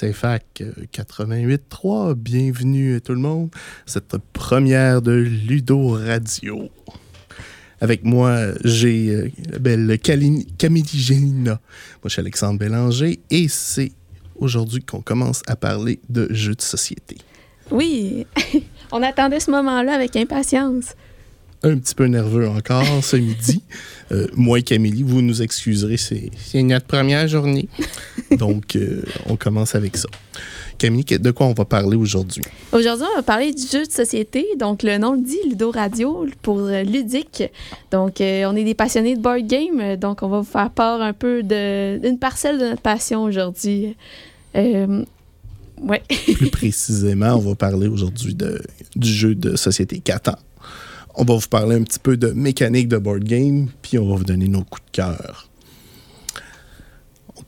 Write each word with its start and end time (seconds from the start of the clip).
CFAC 0.00 0.62
88.3. 0.94 2.14
Bienvenue 2.14 3.02
tout 3.02 3.12
le 3.12 3.18
monde. 3.18 3.50
Cette 3.84 4.16
première 4.32 5.02
de 5.02 5.12
Ludo 5.12 5.90
Radio. 5.90 6.70
Avec 7.82 8.02
moi, 8.02 8.46
j'ai 8.64 9.10
euh, 9.10 9.30
la 9.52 9.58
belle 9.58 9.98
Camille 9.98 10.86
Gélina. 10.86 11.50
Moi, 11.52 11.60
je 12.04 12.08
suis 12.10 12.20
Alexandre 12.20 12.58
Bélanger 12.58 13.20
et 13.28 13.48
c'est 13.48 13.92
aujourd'hui 14.36 14.82
qu'on 14.82 15.02
commence 15.02 15.42
à 15.46 15.54
parler 15.54 16.00
de 16.08 16.28
jeux 16.30 16.54
de 16.54 16.62
société. 16.62 17.18
Oui, 17.70 18.26
on 18.92 19.02
attendait 19.02 19.40
ce 19.40 19.50
moment-là 19.50 19.92
avec 19.92 20.16
impatience. 20.16 20.94
Un 21.62 21.76
petit 21.76 21.94
peu 21.94 22.06
nerveux 22.06 22.48
encore 22.48 22.84
ce 23.02 23.16
midi. 23.16 23.62
Euh, 24.12 24.26
moi 24.34 24.58
et 24.58 24.64
Camille, 24.64 25.04
vous 25.04 25.22
nous 25.22 25.40
excuserez, 25.40 25.96
c'est 25.96 26.32
notre 26.64 26.86
première 26.86 27.28
journée. 27.28 27.68
Donc, 28.38 28.74
euh, 28.74 29.04
on 29.28 29.36
commence 29.36 29.76
avec 29.76 29.96
ça. 29.96 30.08
Camille, 30.80 31.04
de 31.04 31.30
quoi 31.30 31.46
on 31.46 31.52
va 31.52 31.66
parler 31.66 31.94
aujourd'hui? 31.94 32.42
Aujourd'hui, 32.72 33.06
on 33.12 33.16
va 33.16 33.22
parler 33.22 33.52
du 33.52 33.62
jeu 33.66 33.84
de 33.84 33.92
société. 33.92 34.46
Donc, 34.58 34.82
le 34.82 34.96
nom 34.96 35.12
le 35.12 35.20
dit, 35.22 35.36
Ludo 35.46 35.70
Radio, 35.70 36.26
pour 36.40 36.60
euh, 36.60 36.82
ludique. 36.82 37.42
Donc, 37.90 38.22
euh, 38.22 38.46
on 38.46 38.56
est 38.56 38.64
des 38.64 38.74
passionnés 38.74 39.14
de 39.14 39.20
board 39.20 39.46
game. 39.46 39.96
Donc, 39.96 40.22
on 40.22 40.28
va 40.28 40.38
vous 40.38 40.50
faire 40.50 40.70
part 40.70 41.02
un 41.02 41.12
peu 41.12 41.42
d'une 41.42 42.18
parcelle 42.18 42.58
de 42.58 42.64
notre 42.64 42.80
passion 42.80 43.24
aujourd'hui. 43.24 43.94
Euh, 44.56 45.04
ouais. 45.82 46.02
Plus 46.08 46.50
précisément, 46.50 47.34
on 47.34 47.40
va 47.40 47.54
parler 47.56 47.86
aujourd'hui 47.86 48.34
du 48.34 49.12
jeu 49.12 49.34
de 49.34 49.56
société 49.56 49.98
Catan. 50.00 50.36
On 51.14 51.24
va 51.24 51.34
vous 51.34 51.48
parler 51.48 51.76
un 51.76 51.82
petit 51.82 51.98
peu 51.98 52.16
de 52.16 52.28
mécanique 52.30 52.88
de 52.88 52.96
board 52.96 53.24
game, 53.24 53.68
puis 53.82 53.98
on 53.98 54.08
va 54.08 54.16
vous 54.16 54.24
donner 54.24 54.48
nos 54.48 54.64
coups 54.64 54.86
de 54.86 54.90
cœur. 54.92 55.49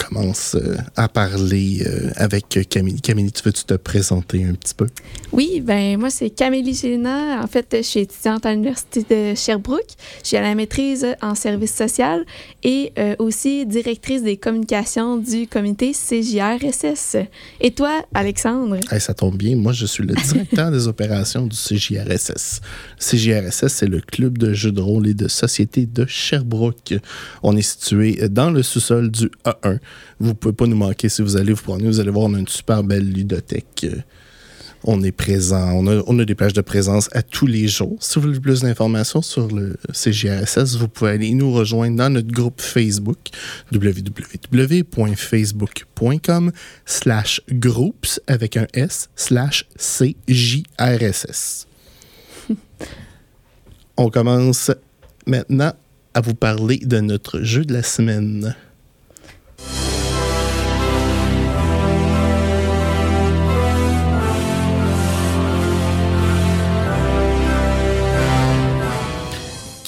Commence 0.08 0.56
euh, 0.56 0.76
à 0.96 1.08
parler 1.08 1.84
euh, 1.86 2.10
avec 2.16 2.48
Camille. 2.68 3.00
Camille, 3.00 3.30
tu 3.30 3.42
veux-tu 3.44 3.64
te 3.64 3.74
présenter 3.74 4.44
un 4.44 4.54
petit 4.54 4.74
peu? 4.74 4.86
Oui, 5.32 5.60
ben 5.60 5.98
moi, 5.98 6.10
c'est 6.10 6.30
Camélie 6.30 6.74
Gélina. 6.74 7.40
En 7.42 7.46
fait, 7.46 7.68
je 7.72 7.82
suis 7.82 8.00
étudiante 8.00 8.44
à 8.44 8.52
l'Université 8.52 9.04
de 9.08 9.34
Sherbrooke. 9.34 9.92
À 10.32 10.40
la 10.40 10.54
maîtrise 10.54 11.06
en 11.20 11.34
service 11.34 11.74
social 11.74 12.24
et 12.62 12.92
euh, 12.98 13.14
aussi 13.18 13.66
directrice 13.66 14.22
des 14.22 14.38
communications 14.38 15.18
du 15.18 15.46
comité 15.46 15.92
CJRSS. 15.92 17.16
Et 17.60 17.72
toi, 17.72 18.02
Alexandre? 18.14 18.78
Hey, 18.90 19.00
ça 19.00 19.12
tombe 19.12 19.36
bien, 19.36 19.56
moi 19.56 19.72
je 19.72 19.84
suis 19.84 20.02
le 20.02 20.14
directeur 20.14 20.70
des 20.70 20.88
opérations 20.88 21.46
du 21.46 21.56
CJRSS. 21.56 22.60
CJRSS, 22.98 23.68
c'est 23.68 23.86
le 23.86 24.00
club 24.00 24.38
de 24.38 24.54
jeux 24.54 24.72
de 24.72 24.80
rôle 24.80 25.06
et 25.06 25.14
de 25.14 25.28
société 25.28 25.86
de 25.86 26.06
Sherbrooke. 26.06 26.94
On 27.42 27.56
est 27.56 27.62
situé 27.62 28.28
dans 28.30 28.50
le 28.50 28.62
sous-sol 28.62 29.10
du 29.10 29.30
A1. 29.44 29.78
Vous 30.20 30.34
pouvez 30.34 30.54
pas 30.54 30.66
nous 30.66 30.76
manquer 30.76 31.08
si 31.08 31.22
vous 31.22 31.36
allez 31.36 31.52
vous 31.52 31.62
promener. 31.62 31.86
Vous 31.86 32.00
allez 32.00 32.10
voir, 32.10 32.26
on 32.26 32.34
a 32.34 32.38
une 32.38 32.48
super 32.48 32.84
belle 32.84 33.10
ludothèque. 33.10 33.84
Euh, 33.84 33.96
On 34.84 35.00
est 35.04 35.12
présent, 35.12 35.74
on 35.74 35.86
a, 35.86 36.02
on 36.08 36.18
a 36.18 36.24
des 36.24 36.34
plages 36.34 36.54
de 36.54 36.60
présence 36.60 37.08
à 37.12 37.22
tous 37.22 37.46
les 37.46 37.68
jours. 37.68 37.96
Si 38.00 38.18
vous 38.18 38.26
voulez 38.26 38.40
plus 38.40 38.62
d'informations 38.62 39.22
sur 39.22 39.46
le 39.46 39.76
CJRSS, 39.92 40.74
vous 40.76 40.88
pouvez 40.88 41.12
aller 41.12 41.32
nous 41.34 41.52
rejoindre 41.52 41.98
dans 41.98 42.10
notre 42.10 42.32
groupe 42.32 42.60
Facebook 42.60 43.28
www.facebook.com 43.70 46.50
slash 46.84 47.40
groups 47.48 48.18
avec 48.26 48.56
un 48.56 48.66
S 48.74 49.08
slash 49.14 49.68
CJRSS. 49.76 51.68
On 53.96 54.10
commence 54.10 54.72
maintenant 55.28 55.74
à 56.14 56.20
vous 56.20 56.34
parler 56.34 56.78
de 56.78 56.98
notre 56.98 57.42
jeu 57.42 57.64
de 57.64 57.72
la 57.72 57.84
semaine. 57.84 58.56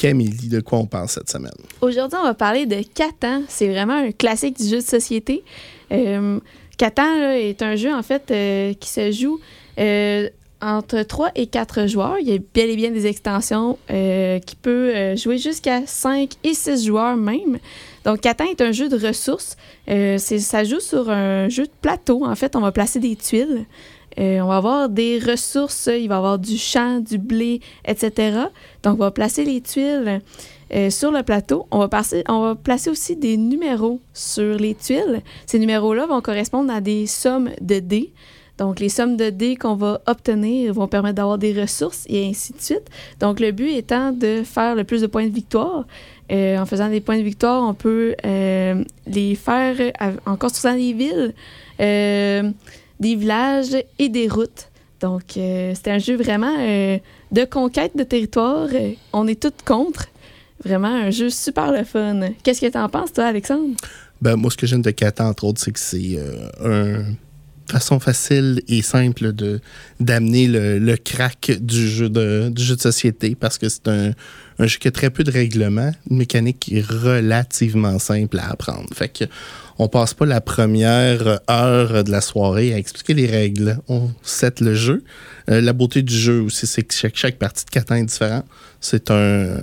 Camille, 0.05 0.49
de 0.51 0.61
quoi 0.61 0.81
on 0.81 0.85
parle 0.85 1.09
cette 1.09 1.31
semaine? 1.31 1.55
Aujourd'hui, 1.81 2.19
on 2.21 2.25
va 2.25 2.35
parler 2.35 2.67
de 2.67 2.83
Catan. 2.95 3.41
C'est 3.49 3.69
vraiment 3.69 3.95
un 3.95 4.13
classique 4.13 4.59
du 4.59 4.69
jeu 4.69 4.77
de 4.77 4.83
société. 4.83 5.43
Euh, 5.93 6.41
Catan 6.77 7.31
est 7.31 7.63
un 7.63 7.75
jeu, 7.75 7.91
en 7.91 8.03
fait, 8.03 8.31
euh, 8.31 8.75
qui 8.75 8.91
se 8.91 9.11
joue 9.13 9.41
euh, 9.79 10.29
entre 10.61 11.05
3 11.05 11.31
et 11.37 11.47
4 11.47 11.87
joueurs. 11.87 12.19
Il 12.21 12.29
y 12.29 12.35
a 12.35 12.39
bel 12.53 12.69
et 12.69 12.77
bien 12.77 12.91
des 12.91 13.07
extensions 13.07 13.79
qui 13.89 14.57
peut 14.61 15.17
jouer 15.17 15.39
jusqu'à 15.39 15.87
5 15.87 16.33
et 16.45 16.53
6 16.53 16.85
joueurs 16.85 17.17
même. 17.17 17.59
Donc, 18.05 18.21
Catan 18.21 18.45
est 18.45 18.61
un 18.61 18.73
jeu 18.73 18.91
de 18.91 19.07
ressources. 19.07 19.57
Ça 19.87 20.65
joue 20.65 20.81
sur 20.81 21.09
un 21.09 21.49
jeu 21.49 21.65
de 21.65 21.73
plateau. 21.81 22.27
En 22.27 22.35
fait, 22.35 22.57
on 22.57 22.61
va 22.61 22.73
placer 22.73 23.01
des 23.01 23.17
tuiles. 23.17 23.65
Euh, 24.19 24.41
on 24.41 24.47
va 24.47 24.57
avoir 24.57 24.89
des 24.89 25.19
ressources. 25.19 25.87
Il 25.87 26.09
va 26.09 26.15
y 26.15 26.19
avoir 26.19 26.39
du 26.39 26.57
champ, 26.57 27.01
du 27.01 27.19
blé, 27.19 27.61
etc. 27.85 28.39
Donc, 28.83 28.95
on 28.95 29.05
va 29.05 29.11
placer 29.11 29.45
les 29.45 29.61
tuiles 29.61 30.21
euh, 30.75 30.91
sur 30.91 31.11
le 31.11 31.23
plateau. 31.23 31.67
On 31.71 31.79
va, 31.79 31.89
placer 31.89 32.91
aussi 32.91 33.17
des 33.17 33.37
numéros 33.37 34.01
sur 34.13 34.57
les 34.57 34.75
tuiles. 34.75 35.23
Ces 35.47 35.59
numéros-là 35.59 36.07
vont 36.07 36.21
correspondre 36.21 36.73
à 36.73 36.81
des 36.81 37.07
sommes 37.07 37.51
de 37.61 37.81
dés. 37.81 38.13
Donc, 38.57 38.79
les 38.79 38.89
sommes 38.89 39.17
de 39.17 39.31
dés 39.31 39.57
qu'on 39.57 39.75
va 39.75 40.01
obtenir 40.07 40.73
vont 40.73 40.87
permettre 40.87 41.17
d'avoir 41.17 41.39
des 41.39 41.61
ressources 41.61 42.05
et 42.09 42.25
ainsi 42.25 42.53
de 42.53 42.61
suite. 42.61 42.89
Donc, 43.19 43.41
le 43.41 43.51
but 43.51 43.73
étant 43.73 44.13
de 44.13 44.45
faire 44.45 44.77
le 44.77 44.85
plus 44.85 45.01
de 45.01 45.09
points 45.09 45.27
de 45.27 45.35
victoire. 45.35 45.87
Euh, 46.33 46.57
en 46.57 46.65
faisant 46.65 46.89
des 46.89 47.01
points 47.01 47.19
de 47.19 47.23
victoire, 47.23 47.69
on 47.69 47.75
peut 47.75 48.15
les 48.25 49.35
faire 49.35 49.77
en 50.25 50.37
construisant 50.37 50.77
des 50.77 50.93
villes, 50.93 51.35
des 53.01 53.17
villages 53.17 53.77
et 53.99 54.09
des 54.09 54.29
routes. 54.29 54.71
Donc, 55.01 55.37
euh, 55.37 55.75
c'est 55.75 55.91
un 55.91 55.99
jeu 55.99 56.17
vraiment 56.17 56.55
euh, 56.59 56.99
de 57.31 57.45
conquête 57.45 57.97
de 57.97 58.05
territoire. 58.05 58.69
Euh, 58.73 58.93
on 59.13 59.27
est 59.27 59.41
toutes 59.41 59.63
contre. 59.65 60.07
Vraiment 60.65 60.89
un 60.89 61.11
jeu 61.11 61.29
super 61.29 61.73
le 61.73 61.85
fun. 61.85 62.21
Qu'est-ce 62.43 62.61
que 62.61 62.71
t'en 62.71 62.89
penses, 62.89 63.13
toi, 63.13 63.25
Alexandre? 63.27 63.75
Ben, 64.23 64.37
moi, 64.37 64.51
ce 64.51 64.57
que 64.57 64.67
j'aime 64.67 64.83
de 64.83 64.91
Catan, 64.91 65.29
entre 65.29 65.45
autres, 65.45 65.61
c'est 65.61 65.73
que 65.73 65.79
c'est 65.79 66.17
euh, 66.17 67.03
une 67.03 67.17
façon 67.71 68.01
facile 68.01 68.63
et 68.69 68.81
simple 68.81 69.33
de 69.33 69.61
d'amener 70.01 70.47
le, 70.47 70.79
le 70.79 70.97
crack 70.97 71.51
du 71.61 71.89
jeu 71.89 72.09
de, 72.09 72.49
du 72.51 72.63
jeu 72.63 72.77
de 72.77 72.81
société 72.81 73.35
parce 73.35 73.59
que 73.59 73.69
c'est 73.69 73.89
un, 73.89 74.13
un 74.59 74.67
jeu 74.67 74.79
qui 74.79 74.89
a 74.89 74.91
très 74.91 75.11
peu 75.11 75.25
de 75.25 75.31
règlements, 75.31 75.93
une 76.11 76.19
mécanique 76.19 76.73
relativement 76.89 77.99
simple 77.99 78.39
à 78.39 78.51
apprendre. 78.51 78.89
Fait 78.95 79.09
que 79.09 79.25
on 79.79 79.89
passe 79.89 80.15
pas 80.15 80.27
la 80.27 80.41
première 80.41 81.41
heure 81.51 82.05
de 82.05 82.11
la 82.11 82.21
soirée 82.21 82.73
à 82.73 82.79
expliquer 82.79 83.15
les 83.15 83.27
règles. 83.27 83.79
On 83.89 84.11
set 84.23 84.61
le 84.61 84.75
jeu. 84.75 85.03
Euh, 85.51 85.61
la 85.61 85.73
beauté 85.73 86.03
du 86.03 86.15
jeu 86.15 86.41
aussi, 86.41 86.67
c'est 86.67 86.83
que 86.83 86.95
chaque, 86.95 87.39
partie 87.39 87.65
de 87.65 87.71
Catan 87.71 87.97
est 87.97 88.05
différente. 88.05 88.45
C'est 88.81 89.11
un, 89.11 89.59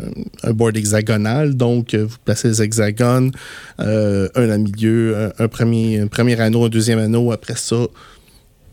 board 0.50 0.75
hexagonal, 0.75 1.55
donc 1.55 1.94
euh, 1.94 2.05
vous 2.05 2.17
placez 2.25 2.50
les 2.50 2.61
hexagones, 2.61 3.31
euh, 3.79 4.27
un 4.35 4.50
à 4.50 4.57
milieu, 4.57 5.31
un, 5.39 5.47
premier, 5.47 6.05
premier 6.07 6.39
anneau, 6.39 6.66
un 6.66 6.69
deuxième 6.69 7.00
anneau. 7.00 7.31
Après 7.31 7.55
ça, 7.55 7.77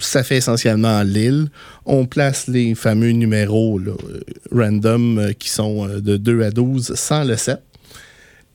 ça 0.01 0.23
fait 0.25 0.39
essentiellement 0.39 1.03
l'île. 1.03 1.51
On 1.87 2.07
place 2.07 2.49
les 2.49 2.75
fameux 2.75 3.11
numéros 3.11 3.81
random 4.51 5.33
qui 5.39 5.51
sont 5.51 5.87
de 5.87 6.17
2 6.17 6.43
à 6.43 6.51
12 6.51 6.95
sans 6.95 7.25
le 7.25 7.37
7. 7.37 7.61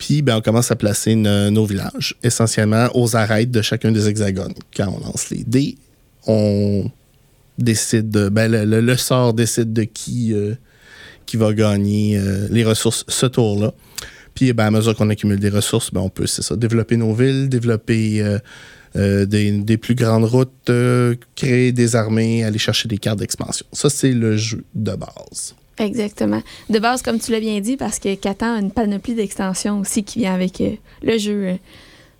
Puis 0.05 0.21
ben, 0.21 0.35
on 0.35 0.41
commence 0.41 0.69
à 0.69 0.75
placer 0.75 1.15
no- 1.15 1.49
nos 1.49 1.65
villages, 1.65 2.15
essentiellement 2.23 2.89
aux 2.93 3.15
arêtes 3.15 3.51
de 3.51 3.61
chacun 3.61 3.89
des 3.89 4.09
hexagones. 4.09 4.53
Quand 4.75 4.93
on 4.93 4.99
lance 4.99 5.29
les 5.29 5.45
dés, 5.45 5.77
on 6.27 6.91
décide, 7.57 8.09
de- 8.09 8.27
ben, 8.27 8.51
le, 8.51 8.97
sort 8.97 9.33
décide 9.33 9.71
de 9.71 9.83
qui, 9.83 10.33
euh, 10.33 10.55
qui 11.25 11.37
va 11.37 11.53
gagner 11.53 12.17
euh, 12.17 12.49
les 12.51 12.65
ressources 12.65 13.05
ce 13.07 13.27
tour-là. 13.27 13.73
Puis 14.35 14.51
ben, 14.51 14.65
à 14.65 14.71
mesure 14.71 14.93
qu'on 14.93 15.09
accumule 15.09 15.39
des 15.39 15.47
ressources, 15.49 15.89
ben, 15.93 16.01
on 16.01 16.09
peut, 16.09 16.27
c'est 16.27 16.41
ça, 16.41 16.57
développer 16.57 16.97
nos 16.97 17.13
villes, 17.13 17.47
développer 17.47 18.21
euh, 18.97 19.25
des, 19.25 19.77
plus 19.77 19.95
grandes 19.95 20.25
routes, 20.25 20.69
créer 21.33 21.71
des 21.71 21.95
armées, 21.95 22.43
aller 22.43 22.59
chercher 22.59 22.89
des 22.89 22.97
cartes 22.97 23.19
d'expansion. 23.19 23.65
Ça, 23.71 23.89
c'est 23.89 24.11
le 24.11 24.35
jeu 24.35 24.65
de 24.75 24.95
base. 24.95 25.55
Exactement. 25.79 26.41
De 26.69 26.79
base, 26.79 27.01
comme 27.01 27.19
tu 27.19 27.31
l'as 27.31 27.39
bien 27.39 27.59
dit, 27.59 27.77
parce 27.77 27.99
que 27.99 28.13
Catan 28.15 28.55
a 28.55 28.59
une 28.59 28.71
panoplie 28.71 29.15
d'extensions 29.15 29.79
aussi 29.79 30.03
qui 30.03 30.19
vient 30.19 30.33
avec 30.35 30.61
euh, 30.61 30.71
le 31.01 31.17
jeu. 31.17 31.31
euh. 31.47 31.55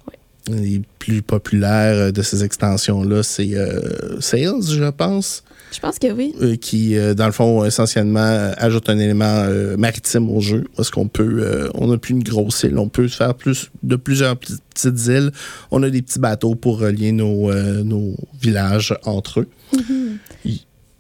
Ouais. 0.08 0.56
Les 0.60 0.82
plus 1.00 1.22
populaires 1.22 2.12
de 2.12 2.22
ces 2.22 2.44
extensions-là, 2.44 3.22
c'est 3.24 3.54
euh, 3.56 4.20
Sales, 4.20 4.62
je 4.68 4.90
pense. 4.90 5.44
Je 5.72 5.80
pense 5.80 5.98
que 5.98 6.12
oui. 6.12 6.36
Euh, 6.42 6.56
qui, 6.56 6.96
euh, 6.98 7.14
dans 7.16 7.26
le 7.26 7.32
fond, 7.32 7.64
essentiellement, 7.66 8.20
euh, 8.20 8.52
ajoute 8.58 8.90
un 8.90 9.00
élément 9.00 9.26
euh, 9.48 9.76
maritime 9.78 10.30
au 10.30 10.40
jeu. 10.40 10.66
Parce 10.76 10.92
qu'on 10.92 11.08
peut, 11.08 11.24
euh, 11.44 11.70
on 11.74 11.88
n'a 11.88 11.98
plus 11.98 12.14
une 12.14 12.24
grosse 12.24 12.64
île, 12.64 12.78
on 12.78 12.90
peut 12.90 13.08
faire 13.08 13.34
plus 13.34 13.72
de 13.82 13.96
plusieurs 13.96 14.36
petites 14.38 15.08
îles. 15.08 15.32
On 15.72 15.82
a 15.82 15.90
des 15.90 16.02
petits 16.04 16.20
bateaux 16.20 16.54
pour 16.56 16.80
relier 16.80 17.12
nos, 17.12 17.50
euh, 17.52 17.84
nos 17.84 18.14
villages 18.42 18.96
entre 19.06 19.40
eux, 19.42 19.48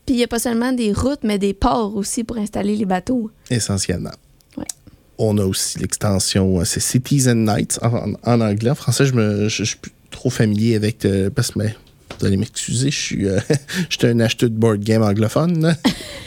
Puis 0.05 0.15
il 0.15 0.17
n'y 0.17 0.23
a 0.23 0.27
pas 0.27 0.39
seulement 0.39 0.73
des 0.73 0.91
routes, 0.91 1.23
mais 1.23 1.37
des 1.39 1.53
ports 1.53 1.95
aussi 1.95 2.23
pour 2.23 2.37
installer 2.37 2.75
les 2.75 2.85
bateaux. 2.85 3.31
essentiellement. 3.49 4.11
Ouais. 4.57 4.65
On 5.17 5.37
a 5.37 5.45
aussi 5.45 5.79
l'extension, 5.79 6.59
euh, 6.59 6.65
c'est 6.65 6.81
Cities 6.81 7.29
and 7.29 7.35
Nights 7.35 7.79
en, 7.81 8.41
anglais. 8.41 8.71
En 8.71 8.75
français, 8.75 9.05
je 9.05 9.13
ne 9.13 9.49
suis 9.49 9.77
plus 9.77 9.91
trop 10.11 10.29
familier 10.29 10.75
avec. 10.75 11.05
euh, 11.05 11.29
parce 11.29 11.51
que, 11.51 11.59
mais, 11.59 11.75
vous 12.19 12.25
allez 12.25 12.37
m'excuser, 12.37 12.91
je 12.91 12.99
suis 12.99 13.27
euh, 13.27 13.39
un 14.03 14.19
acheteur 14.19 14.49
de 14.49 14.55
board 14.55 14.81
game 14.81 15.01
anglophone. 15.01 15.75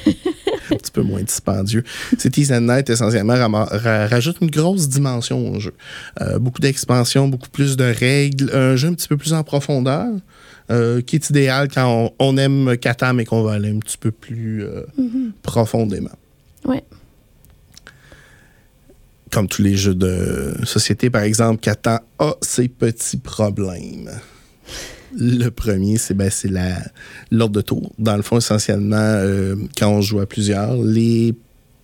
un 0.70 0.76
petit 0.76 0.90
peu 0.90 1.02
moins 1.02 1.22
dispendieux. 1.22 1.84
Cities 2.18 2.52
and 2.52 2.62
Night, 2.62 2.90
essentiellement, 2.90 3.34
rajoute 3.36 4.38
une 4.40 4.50
grosse 4.50 4.88
dimension 4.88 5.52
au 5.52 5.60
jeu. 5.60 5.74
Euh, 6.20 6.38
beaucoup 6.38 6.60
d'expansion, 6.60 7.28
beaucoup 7.28 7.48
plus 7.48 7.76
de 7.76 7.84
règles, 7.84 8.50
un 8.54 8.76
jeu 8.76 8.88
un 8.88 8.94
petit 8.94 9.08
peu 9.08 9.16
plus 9.16 9.32
en 9.32 9.42
profondeur, 9.44 10.08
euh, 10.70 11.00
qui 11.00 11.16
est 11.16 11.30
idéal 11.30 11.68
quand 11.72 12.12
on, 12.18 12.32
on 12.32 12.36
aime 12.36 12.76
Catan, 12.78 13.14
mais 13.14 13.24
qu'on 13.24 13.42
va 13.42 13.52
aller 13.52 13.70
un 13.70 13.78
petit 13.78 13.98
peu 13.98 14.10
plus 14.10 14.64
euh, 14.64 14.82
profondément. 15.42 16.10
Ouais. 16.64 16.84
Comme 19.30 19.48
tous 19.48 19.62
les 19.62 19.76
jeux 19.76 19.94
de 19.94 20.54
société, 20.64 21.10
par 21.10 21.22
exemple, 21.22 21.60
Catan 21.60 21.98
a 22.18 22.34
ses 22.40 22.68
petits 22.68 23.18
problèmes. 23.18 24.10
Le 25.18 25.48
premier, 25.48 25.96
c'est 25.96 26.14
ben, 26.14 26.30
la- 26.50 26.78
l'ordre 27.30 27.54
de 27.56 27.60
tour. 27.62 27.92
Dans 27.98 28.16
le 28.16 28.22
fond, 28.22 28.38
essentiellement, 28.38 28.96
euh, 28.98 29.56
quand 29.78 29.88
on 29.88 30.00
joue 30.02 30.20
à 30.20 30.26
plusieurs, 30.26 30.76
les 30.76 31.34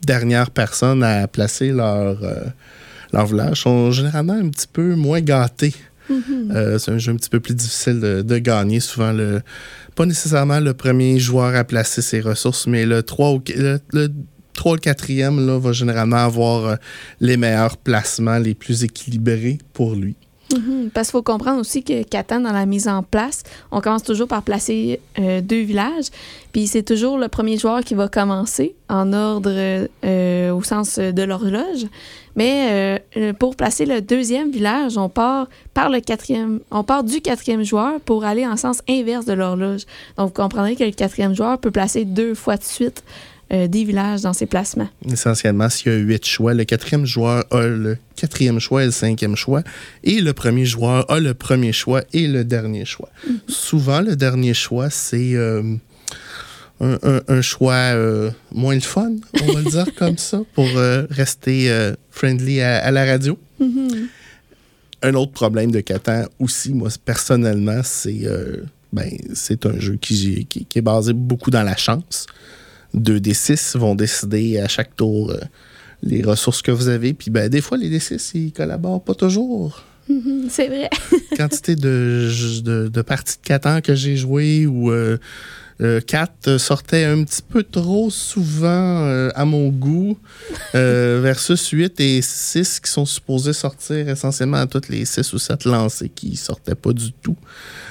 dernières 0.07 0.51
personnes 0.51 1.03
à 1.03 1.27
placer 1.29 1.71
leur, 1.71 2.23
euh, 2.23 2.41
leur 3.13 3.27
village 3.27 3.63
sont 3.63 3.91
généralement 3.91 4.35
un 4.35 4.49
petit 4.49 4.67
peu 4.71 4.95
moins 4.95 5.21
gâtées. 5.21 5.75
Euh, 6.11 6.79
c'est 6.79 6.91
un 6.91 6.99
jeu 6.99 7.13
un 7.13 7.17
petit 7.17 7.31
peu 7.31 7.41
plus 7.41 7.55
difficile 7.55 8.01
de, 8.01 8.23
de 8.23 8.39
gagner. 8.39 8.81
Souvent, 8.81 9.13
le, 9.13 9.41
pas 9.95 10.05
nécessairement 10.05 10.61
le 10.61 10.75
premier 10.75 11.19
joueur 11.19 11.55
à 11.55 11.65
placer 11.65 12.03
ses 12.03 12.21
ressources, 12.21 12.67
mais 12.67 12.85
le 12.85 13.03
3 13.03 13.31
ou 13.33 13.43
le, 13.57 13.79
le 13.93 14.09
3 14.53 14.73
ou 14.73 14.75
le 14.75 14.81
4e 14.81 15.47
là, 15.47 15.59
va 15.59 15.73
généralement 15.73 16.17
avoir 16.17 16.65
euh, 16.67 16.77
les 17.21 17.37
meilleurs 17.39 17.77
placements, 17.79 18.39
les 18.39 18.55
plus 18.55 18.85
équilibrés 18.85 19.59
pour 19.73 19.95
lui. 19.95 20.17
Mhm. 20.53 20.91
Parce 20.93 21.09
qu'il 21.09 21.13
faut 21.13 21.23
comprendre 21.23 21.61
aussi 21.61 21.83
que 21.83 22.03
Catan, 22.03 22.41
dans 22.41 22.53
la 22.53 22.67
mise 22.67 22.89
en 22.89 23.03
place, 23.03 23.43
on 23.71 23.81
commence 23.81 24.03
toujours 24.03 24.29
par 24.29 24.43
placer 24.43 25.01
euh, 25.19 25.41
deux 25.41 25.63
villages. 25.63 26.07
Puis 26.53 26.67
c'est 26.67 26.83
toujours 26.83 27.19
le 27.19 27.29
premier 27.29 27.57
joueur 27.57 27.83
qui 27.83 27.95
va 27.95 28.09
commencer 28.09 28.75
en 28.89 29.13
ordre 29.13 29.51
euh, 30.05 30.51
au 30.53 30.63
sens 30.63 30.99
de 30.99 31.23
l'horloge. 31.23 31.87
Mais 32.37 33.01
euh, 33.17 33.33
pour 33.35 33.57
placer 33.57 33.87
le 33.87 34.01
deuxième 34.01 34.51
village, 34.51 34.97
on 34.97 35.09
part 35.09 35.49
par 35.75 35.91
le 35.91 36.01
quatrième, 36.01 36.61
on 36.71 36.83
part 36.83 37.05
du 37.05 37.21
quatrième 37.21 37.63
joueur 37.63 38.01
pour 38.01 38.25
aller 38.25 38.47
en 38.47 38.57
sens 38.57 38.83
inverse 38.89 39.25
de 39.27 39.33
l'horloge. 39.33 39.83
Donc 40.17 40.29
vous 40.29 40.43
comprendrez 40.43 40.77
que 40.77 40.85
le 40.85 40.93
quatrième 40.93 41.35
joueur 41.35 41.59
peut 41.59 41.71
placer 41.71 42.05
deux 42.05 42.35
fois 42.35 42.57
de 42.57 42.65
suite 42.65 43.03
euh, 43.53 43.69
des 43.69 43.85
villages 43.85 44.23
dans 44.23 44.33
ses 44.33 44.47
placements. 44.47 44.89
Essentiellement, 45.11 45.69
s'il 45.69 45.93
y 45.93 45.95
a 45.95 45.99
huit 45.99 46.25
choix, 46.27 46.55
le 46.55 46.65
quatrième 46.65 47.05
joueur 47.07 47.45
a 47.51 47.67
le 47.67 47.99
quatrième 48.17 48.59
choix 48.61 48.83
et 48.83 48.87
le 48.87 48.93
cinquième 48.93 49.37
choix, 49.37 49.63
et 50.05 50.21
le 50.21 50.33
premier 50.33 50.65
joueur 50.65 51.11
a 51.11 51.21
le 51.21 51.35
premier 51.35 51.73
choix 51.73 52.03
et 52.13 52.27
le 52.29 52.45
dernier 52.45 52.85
choix. 52.85 53.11
Souvent, 53.49 54.01
le 54.01 54.17
dernier 54.17 54.55
choix, 54.55 54.89
c'est 54.91 55.35
euh, 55.35 55.63
un, 56.81 56.99
un- 57.03 57.23
un 57.29 57.43
choix 57.43 57.75
euh, 57.75 58.31
moins 58.53 58.75
le 58.75 58.81
fun, 58.81 59.13
on 59.43 59.53
va 59.53 59.61
le 59.61 59.71
dire 59.71 59.87
comme 59.97 60.19
ça, 60.19 60.41
pour 60.55 60.67
rester 61.11 61.93
friendly 62.11 62.61
à, 62.61 62.79
à 62.79 62.91
la 62.91 63.05
radio. 63.05 63.39
Un 65.05 65.15
autre 65.15 65.33
problème 65.33 65.71
de 65.73 65.81
Catan 65.81 66.25
aussi, 66.39 66.73
moi, 66.73 66.89
personnellement, 67.05 67.81
c'est 67.83 68.23
ben, 68.93 69.11
c'est 69.35 69.65
un 69.67 69.79
jeu 69.81 69.97
qui, 70.01 70.47
qui- 70.47 70.65
qui 70.67 70.79
est 70.79 70.83
basé 70.83 71.13
beaucoup 71.13 71.51
dans 71.51 71.63
la 71.63 71.77
chance. 71.77 72.27
2 72.95 73.21
des 73.21 73.35
6 73.35 73.77
vont 73.77 73.95
décider 73.95 74.59
à 74.59 74.69
chaque 74.69 74.97
tour 74.97 75.31
euh, 75.31 75.39
les 76.03 76.23
ressources 76.23 76.63
que 76.63 76.71
vous 76.71 76.89
avez. 76.89 77.15
Puis 77.15 77.31
ben, 77.31 77.49
des 77.49 77.61
fois, 77.61 77.79
les 77.79 77.91
D6, 77.91 78.33
ils 78.35 78.53
collaborent 78.53 79.03
pas 79.03 79.15
toujours. 79.15 79.83
C'est 80.49 80.69
vrai. 80.69 80.91
Quantité 81.37 81.77
de, 81.77 82.29
de, 82.63 82.89
de 82.89 83.03
parties 83.03 83.37
de 83.37 83.47
Catan 83.47 83.81
que 83.81 83.95
j'ai 83.95 84.17
joué 84.17 84.67
où 84.67 84.91
euh, 85.83 86.01
4 86.01 86.59
sortait 86.59 87.05
un 87.05 87.25
petit 87.25 87.43
peu 87.43 87.65
trop 87.65 88.09
souvent 88.11 88.69
euh, 88.69 89.31
à 89.35 89.45
mon 89.45 89.69
goût 89.69 90.17
euh, 90.75 91.21
versus 91.23 91.67
8 91.69 91.99
et 92.01 92.23
6 92.23 92.79
qui 92.81 92.91
sont 92.91 93.07
supposés 93.07 93.53
sortir 93.53 94.09
essentiellement 94.09 94.59
à 94.59 94.67
toutes 94.67 94.89
les 94.89 95.05
6 95.05 95.33
ou 95.33 95.39
7 95.39 95.65
lancés 95.65 96.09
qui 96.09 96.37
sortaient 96.37 96.77
pas 96.77 96.93
du 96.93 97.13
tout. 97.13 97.37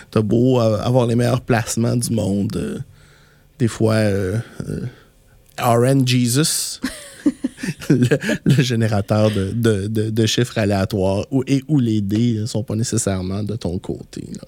T'as 0.10 0.22
beau 0.22 0.60
avoir 0.60 1.06
les 1.06 1.16
meilleurs 1.16 1.42
placements 1.42 1.96
du 1.96 2.12
monde. 2.12 2.84
Des 3.62 3.68
fois, 3.68 3.94
euh, 3.94 4.38
euh, 4.68 4.82
RN 5.60 6.08
Jesus, 6.08 6.80
le, 7.90 8.18
le 8.44 8.64
générateur 8.64 9.30
de, 9.30 9.52
de- 9.52 9.88
de- 9.88 10.10
de 10.10 10.26
chiffres 10.26 10.58
aléatoires, 10.58 11.26
où, 11.30 11.44
et 11.46 11.62
où 11.68 11.80
les 11.80 12.02
dés 12.02 12.40
ne 12.42 12.46
sont 12.48 12.64
pas 12.64 12.76
nécessairement 12.76 13.44
de 13.44 13.56
ton 13.56 13.78
côté. 13.78 14.24
là. 14.34 14.48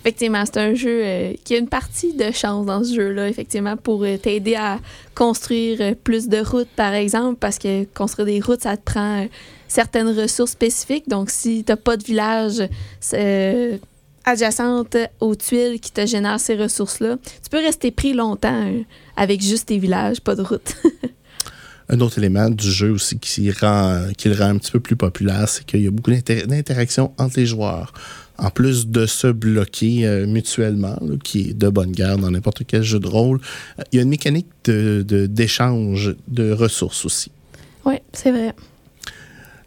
Effectivement, 0.00 0.44
c'est 0.44 0.58
un 0.58 0.74
jeu 0.74 1.00
euh, 1.02 1.32
qui 1.44 1.54
a 1.54 1.58
une 1.58 1.68
partie 1.68 2.12
de 2.12 2.30
chance 2.32 2.66
dans 2.66 2.84
ce 2.84 2.92
jeu-là, 2.94 3.28
effectivement, 3.28 3.76
pour 3.78 4.02
euh, 4.04 4.18
t'aider 4.18 4.56
à 4.56 4.80
construire 5.14 5.78
euh, 5.80 5.94
plus 5.94 6.28
de 6.28 6.38
routes, 6.38 6.68
par 6.76 6.92
exemple, 6.92 7.38
parce 7.40 7.56
que 7.58 7.84
construire 7.94 8.26
des 8.26 8.40
routes, 8.40 8.62
ça 8.62 8.76
te 8.76 8.82
prend 8.82 9.26
certaines 9.68 10.08
ressources 10.08 10.50
spécifiques. 10.52 11.08
Donc, 11.08 11.30
si 11.30 11.62
t'as 11.64 11.76
pas 11.76 11.96
de 11.96 12.04
village 12.04 12.60
euh, 13.14 13.78
adjacente 14.24 14.96
aux 15.20 15.34
tuiles 15.34 15.80
qui 15.80 15.90
te 15.92 16.06
génèrent 16.06 16.40
ces 16.40 16.56
ressources-là, 16.56 17.16
tu 17.42 17.50
peux 17.50 17.58
rester 17.58 17.90
pris 17.90 18.12
longtemps 18.12 18.66
euh, 18.66 18.80
avec 19.16 19.40
juste 19.42 19.66
tes 19.68 19.78
villages, 19.78 20.20
pas 20.20 20.34
de 20.34 20.42
route. 20.42 20.76
Un 21.88 22.00
autre 22.00 22.18
élément 22.18 22.48
du 22.48 22.70
jeu 22.70 22.90
aussi 22.90 23.18
qui, 23.18 23.50
rend, 23.50 24.06
qui 24.16 24.28
le 24.28 24.34
rend 24.36 24.46
un 24.50 24.56
petit 24.58 24.70
peu 24.70 24.80
plus 24.80 24.96
populaire, 24.96 25.48
c'est 25.48 25.64
qu'il 25.66 25.82
y 25.82 25.86
a 25.86 25.90
beaucoup 25.90 26.10
d'inter- 26.12 26.46
d'interactions 26.46 27.12
entre 27.18 27.38
les 27.38 27.44
joueurs. 27.46 27.92
En 28.38 28.50
plus 28.50 28.86
de 28.86 29.04
se 29.04 29.26
bloquer 29.26 30.06
euh, 30.06 30.26
mutuellement, 30.26 30.96
là, 31.02 31.16
qui 31.22 31.50
est 31.50 31.54
de 31.54 31.68
bonne 31.68 31.92
guerre 31.92 32.16
dans 32.18 32.30
n'importe 32.30 32.62
quel 32.66 32.82
jeu 32.82 32.98
de 32.98 33.06
rôle, 33.06 33.40
euh, 33.78 33.82
il 33.92 33.96
y 33.96 33.98
a 33.98 34.02
une 34.02 34.08
mécanique 34.08 34.48
de- 34.64 35.04
de- 35.06 35.26
d'échange 35.26 36.14
de, 36.28 36.52
ressources 36.52 37.04
aussi. 37.04 37.30
oui, 37.84 37.96
c'est 38.12 38.30
vrai. 38.30 38.54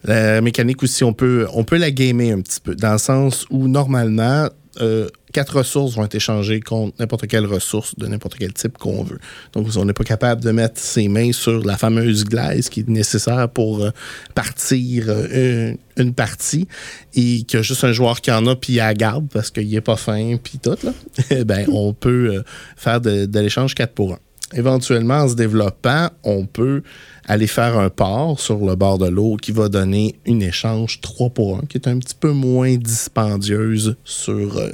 La 0.05 0.41
mécanique 0.41 0.83
aussi, 0.83 1.03
on 1.03 1.13
peut, 1.13 1.47
on 1.53 1.63
peut 1.63 1.77
la 1.77 1.91
gamer 1.91 2.31
un 2.31 2.41
petit 2.41 2.59
peu, 2.59 2.75
dans 2.75 2.93
le 2.93 2.97
sens 2.97 3.45
où 3.49 3.67
normalement, 3.67 4.47
euh, 4.81 5.07
quatre 5.33 5.57
ressources 5.57 5.95
vont 5.95 6.03
être 6.03 6.15
échangées 6.15 6.59
contre 6.59 6.95
n'importe 6.99 7.27
quelle 7.27 7.45
ressource 7.45 7.97
de 7.97 8.07
n'importe 8.07 8.35
quel 8.37 8.53
type 8.53 8.77
qu'on 8.77 9.03
veut. 9.03 9.19
Donc, 9.53 9.67
on 9.75 9.85
n'est 9.85 9.93
pas 9.93 10.03
capable 10.03 10.43
de 10.43 10.51
mettre 10.51 10.79
ses 10.79 11.07
mains 11.07 11.31
sur 11.31 11.65
la 11.65 11.77
fameuse 11.77 12.23
glaise 12.25 12.69
qui 12.69 12.81
est 12.81 12.89
nécessaire 12.89 13.49
pour 13.49 13.83
euh, 13.83 13.91
partir 14.33 15.05
euh, 15.07 15.73
une, 15.97 16.13
partie 16.13 16.67
et 17.15 17.45
a 17.53 17.61
juste 17.61 17.83
un 17.83 17.93
joueur 17.93 18.21
qui 18.21 18.31
en 18.31 18.45
a 18.47 18.55
puis 18.55 18.73
il 18.73 18.77
la 18.77 18.93
garde 18.93 19.27
parce 19.31 19.49
qu'il 19.49 19.69
n'est 19.69 19.81
pas 19.81 19.95
fin 19.95 20.37
puis 20.41 20.59
tout, 20.59 20.77
là. 20.83 20.93
Eh 21.31 21.43
ben, 21.45 21.65
on 21.71 21.93
peut 21.93 22.43
faire 22.75 23.01
de, 23.01 23.25
de 23.25 23.39
l'échange 23.39 23.75
4 23.75 23.93
pour 23.93 24.13
1. 24.13 24.19
Éventuellement, 24.53 25.21
en 25.21 25.27
se 25.29 25.35
développant, 25.35 26.09
on 26.23 26.45
peut 26.45 26.83
aller 27.25 27.47
faire 27.47 27.77
un 27.79 27.89
port 27.89 28.39
sur 28.39 28.63
le 28.63 28.75
bord 28.75 28.99
de 28.99 29.07
l'eau 29.07 29.37
qui 29.37 29.51
va 29.51 29.69
donner 29.69 30.15
une 30.25 30.43
échange 30.43 31.01
3 31.01 31.31
pour 31.31 31.57
1, 31.57 31.61
qui 31.67 31.77
est 31.77 31.87
un 31.87 31.97
petit 31.97 32.15
peu 32.17 32.31
moins 32.31 32.75
dispendieuse 32.75 33.95
sur 34.05 34.57
euh, 34.57 34.69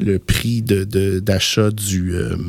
le 0.00 0.18
prix 0.18 0.62
de- 0.62 0.84
de- 0.84 1.20
d'achat 1.20 1.70
du... 1.70 2.14
euh, 2.14 2.36
de 2.36 2.42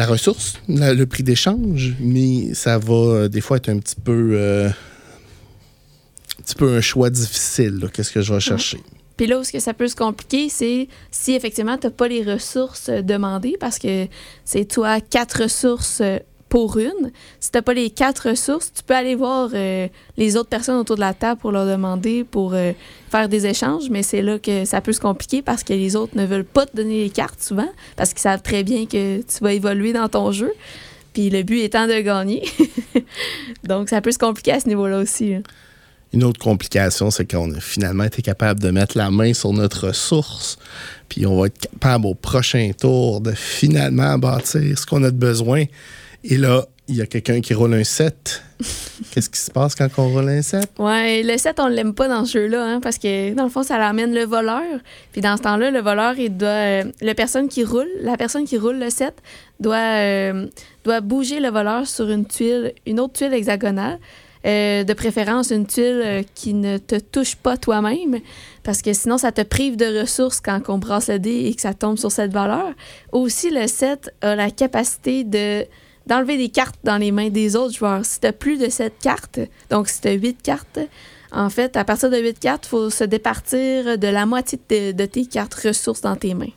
la 0.00 0.06
ressource, 0.06 0.54
la- 0.68 0.94
le 0.94 1.04
prix 1.06 1.24
d'échange, 1.24 1.94
mais 2.00 2.54
ça 2.54 2.78
va 2.78 2.94
euh, 2.94 3.28
des 3.28 3.40
fois 3.40 3.56
être 3.56 3.68
un 3.68 3.78
petit 3.80 3.96
peu... 4.02 4.38
un 4.68 6.42
petit 6.42 6.54
peu 6.54 6.76
un 6.76 6.80
choix 6.80 7.10
difficile. 7.10 7.88
Qu'est-ce 7.92 8.12
que 8.12 8.22
je 8.22 8.32
vais 8.32 8.40
chercher? 8.40 8.78
Puis 9.16 9.26
là 9.26 9.38
où 9.38 9.44
ce 9.44 9.52
que 9.52 9.60
ça 9.60 9.74
peut 9.74 9.88
se 9.88 9.96
compliquer, 9.96 10.48
c'est 10.48 10.88
si 11.10 11.34
effectivement 11.34 11.78
tu 11.78 11.86
n'as 11.86 11.92
pas 11.92 12.08
les 12.08 12.22
ressources 12.22 12.88
euh, 12.88 13.02
demandées, 13.02 13.56
parce 13.58 13.78
que 13.78 14.06
c'est 14.44 14.64
toi 14.64 15.00
quatre 15.00 15.42
ressources 15.42 16.00
euh, 16.00 16.18
pour 16.48 16.78
une. 16.78 17.10
Si 17.40 17.50
tu 17.50 17.58
n'as 17.58 17.62
pas 17.62 17.74
les 17.74 17.90
quatre 17.90 18.28
ressources, 18.30 18.72
tu 18.72 18.82
peux 18.82 18.94
aller 18.94 19.14
voir 19.14 19.50
euh, 19.54 19.88
les 20.16 20.36
autres 20.36 20.48
personnes 20.48 20.76
autour 20.76 20.96
de 20.96 21.00
la 21.00 21.14
table 21.14 21.40
pour 21.40 21.52
leur 21.52 21.66
demander, 21.66 22.22
pour 22.22 22.54
faire 23.10 23.28
des 23.28 23.46
échanges, 23.46 23.90
mais 23.90 24.04
c'est 24.04 24.22
là 24.22 24.38
que 24.38 24.64
ça 24.64 24.80
peut 24.80 24.92
se 24.92 25.00
compliquer 25.00 25.42
parce 25.42 25.64
que 25.64 25.72
les 25.72 25.96
autres 25.96 26.16
ne 26.16 26.24
veulent 26.24 26.44
pas 26.44 26.64
te 26.64 26.76
donner 26.76 27.02
les 27.02 27.10
cartes 27.10 27.42
souvent, 27.42 27.68
parce 27.96 28.10
qu'ils 28.10 28.20
savent 28.20 28.42
très 28.42 28.62
bien 28.62 28.86
que 28.86 29.20
tu 29.22 29.42
vas 29.42 29.52
évoluer 29.52 29.92
dans 29.92 30.08
ton 30.08 30.30
jeu. 30.30 30.52
Puis 31.12 31.28
le 31.30 31.42
but 31.42 31.60
étant 31.60 31.88
de 31.88 32.00
gagner. 32.00 32.44
Donc 33.64 33.88
ça 33.88 34.00
peut 34.00 34.12
se 34.12 34.18
compliquer 34.18 34.52
à 34.52 34.60
ce 34.60 34.68
niveau-là 34.68 34.98
aussi. 34.98 35.36
Une 36.14 36.22
autre 36.22 36.38
complication, 36.38 37.10
c'est 37.10 37.28
qu'on 37.28 37.52
a 37.54 37.58
finalement 37.58 38.04
été 38.04 38.22
capable 38.22 38.60
de 38.60 38.70
mettre 38.70 38.96
la 38.96 39.10
main 39.10 39.34
sur 39.34 39.52
notre 39.52 39.88
ressource, 39.88 40.58
puis 41.08 41.26
on 41.26 41.40
va 41.40 41.48
être 41.48 41.58
capable 41.58 42.06
au 42.06 42.14
prochain 42.14 42.70
tour 42.78 43.20
de 43.20 43.32
finalement 43.32 44.16
bâtir 44.16 44.78
ce 44.78 44.86
qu'on 44.86 45.02
a 45.02 45.10
de 45.10 45.16
besoin. 45.16 45.64
Et 46.22 46.36
là, 46.36 46.66
il 46.86 46.94
y 46.94 47.02
a 47.02 47.06
quelqu'un 47.06 47.40
qui 47.40 47.52
roule 47.52 47.74
un 47.74 47.82
7. 47.82 48.42
Qu'est-ce 49.10 49.28
qui 49.28 49.40
se 49.40 49.50
passe 49.50 49.74
quand 49.74 49.88
on 49.98 50.10
roule 50.10 50.28
un 50.28 50.40
7? 50.40 50.70
Ouais, 50.78 51.24
le 51.24 51.36
7, 51.36 51.58
on 51.58 51.66
l'aime 51.66 51.94
pas 51.94 52.06
dans 52.06 52.24
ce 52.24 52.38
jeu-là, 52.38 52.64
hein, 52.64 52.80
parce 52.80 52.98
que 52.98 53.34
dans 53.34 53.42
le 53.42 53.50
fond, 53.50 53.64
ça 53.64 53.76
l'amène 53.76 54.14
le 54.14 54.24
voleur. 54.24 54.62
Puis 55.10 55.20
dans 55.20 55.36
ce 55.36 55.42
temps-là, 55.42 55.72
le 55.72 55.80
voleur, 55.80 56.16
il 56.16 56.36
doit. 56.36 56.48
euh, 56.48 56.84
la 57.00 57.16
personne 57.16 57.48
qui 57.48 57.64
roule, 57.64 57.88
la 58.02 58.16
personne 58.16 58.44
qui 58.44 58.56
roule 58.56 58.78
le 58.78 58.88
7 58.88 59.14
doit, 59.58 59.76
euh, 59.78 60.46
doit 60.84 61.00
bouger 61.00 61.40
le 61.40 61.48
voleur 61.48 61.88
sur 61.88 62.08
une 62.08 62.24
tuile, 62.24 62.72
une 62.86 63.00
autre 63.00 63.14
tuile 63.14 63.34
hexagonale. 63.34 63.98
Euh, 64.46 64.84
de 64.84 64.92
préférence, 64.92 65.50
une 65.50 65.66
tuile 65.66 66.02
euh, 66.04 66.22
qui 66.34 66.52
ne 66.52 66.76
te 66.76 66.96
touche 66.96 67.34
pas 67.34 67.56
toi-même, 67.56 68.20
parce 68.62 68.82
que 68.82 68.92
sinon, 68.92 69.16
ça 69.16 69.32
te 69.32 69.40
prive 69.40 69.76
de 69.76 70.00
ressources 70.00 70.40
quand 70.40 70.60
on 70.68 70.76
brasse 70.76 71.08
le 71.08 71.18
dé 71.18 71.46
et 71.46 71.54
que 71.54 71.62
ça 71.62 71.72
tombe 71.72 71.96
sur 71.96 72.12
cette 72.12 72.32
valeur. 72.32 72.72
Aussi, 73.12 73.48
le 73.48 73.66
7 73.66 74.12
a 74.20 74.34
la 74.34 74.50
capacité 74.50 75.24
de 75.24 75.64
d'enlever 76.06 76.36
des 76.36 76.50
cartes 76.50 76.78
dans 76.84 76.98
les 76.98 77.12
mains 77.12 77.30
des 77.30 77.56
autres 77.56 77.74
joueurs. 77.74 78.04
Si 78.04 78.20
tu 78.20 78.30
plus 78.32 78.58
de 78.58 78.68
7 78.68 78.92
cartes, 79.00 79.40
donc 79.70 79.88
si 79.88 80.02
tu 80.02 80.08
as 80.08 80.12
8 80.12 80.42
cartes, 80.42 80.78
en 81.32 81.48
fait, 81.48 81.78
à 81.78 81.84
partir 81.84 82.10
de 82.10 82.18
8 82.18 82.38
cartes, 82.38 82.66
il 82.66 82.68
faut 82.68 82.90
se 82.90 83.04
départir 83.04 83.98
de 83.98 84.08
la 84.08 84.26
moitié 84.26 84.58
de, 84.68 85.06
tes 85.06 85.24
cartes 85.24 85.54
ressources 85.54 86.02
dans 86.02 86.14
tes 86.16 86.34
mains. 86.34 86.52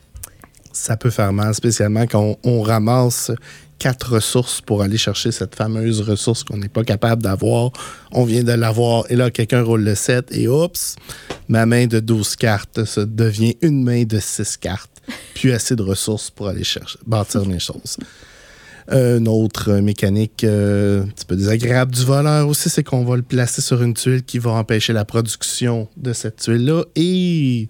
Ça 0.74 0.98
peut 0.98 1.10
faire 1.10 1.32
mal, 1.32 1.56
spécialement 1.56 2.06
quand 2.06 2.36
on 2.44 2.62
ramasse 2.62 3.32
quatre 3.80 4.14
ressources 4.14 4.62
pour 4.62 4.82
aller 4.82 4.98
chercher 4.98 5.32
cette 5.32 5.56
fameuse 5.56 6.02
ressource 6.02 6.44
qu'on 6.44 6.58
n'est 6.58 6.70
pas 6.70 6.84
capable 6.84 7.22
d'avoir. 7.22 7.72
On 8.12 8.24
vient 8.24 8.44
de 8.44 8.52
l'avoir 8.52 9.06
et 9.10 9.16
là, 9.16 9.32
quelqu'un 9.32 9.62
roule 9.62 9.84
le 9.84 9.96
7 9.96 10.30
et 10.32 10.48
oups, 10.48 10.96
ma 11.48 11.66
main 11.66 11.88
de 11.88 12.00
12 12.00 12.36
cartes 12.36 12.86
ça 12.86 13.06
devient 13.06 13.56
une 13.62 13.84
main 13.84 14.04
de 14.04 14.20
6 14.20 14.58
cartes. 14.58 14.92
Plus 15.36 15.52
assez 15.52 15.76
de 15.76 15.84
ressources 15.84 16.30
pour 16.30 16.48
aller 16.48 16.64
chercher, 16.64 17.00
bâtir 17.06 17.46
mes 17.46 17.60
choses. 17.60 17.98
Une 18.90 19.28
autre 19.28 19.74
mécanique 19.74 20.46
euh, 20.46 21.04
un 21.04 21.08
petit 21.08 21.26
peu 21.26 21.36
désagréable 21.36 21.94
du 21.94 22.06
voleur 22.06 22.48
aussi, 22.48 22.70
c'est 22.70 22.84
qu'on 22.84 23.04
va 23.04 23.18
le 23.18 23.22
placer 23.22 23.62
sur 23.62 23.82
une 23.84 23.94
tuile 23.94 24.24
qui 24.24 24.40
va 24.40 24.52
empêcher 24.52 24.94
la 24.94 25.04
production 25.04 25.90
de 25.98 26.14
cette 26.14 26.38
tuile-là. 26.38 26.84
Et 26.96 27.68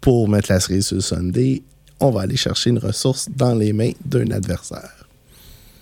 pour 0.00 0.28
mettre 0.28 0.52
la 0.52 0.58
cerise 0.58 0.88
sur 0.88 0.96
le 0.96 1.00
Sunday, 1.00 1.62
on 2.00 2.10
va 2.10 2.22
aller 2.22 2.36
chercher 2.36 2.70
une 2.70 2.78
ressource 2.78 3.28
dans 3.36 3.54
les 3.54 3.72
mains 3.72 3.92
d'un 4.04 4.30
adversaire. 4.32 4.97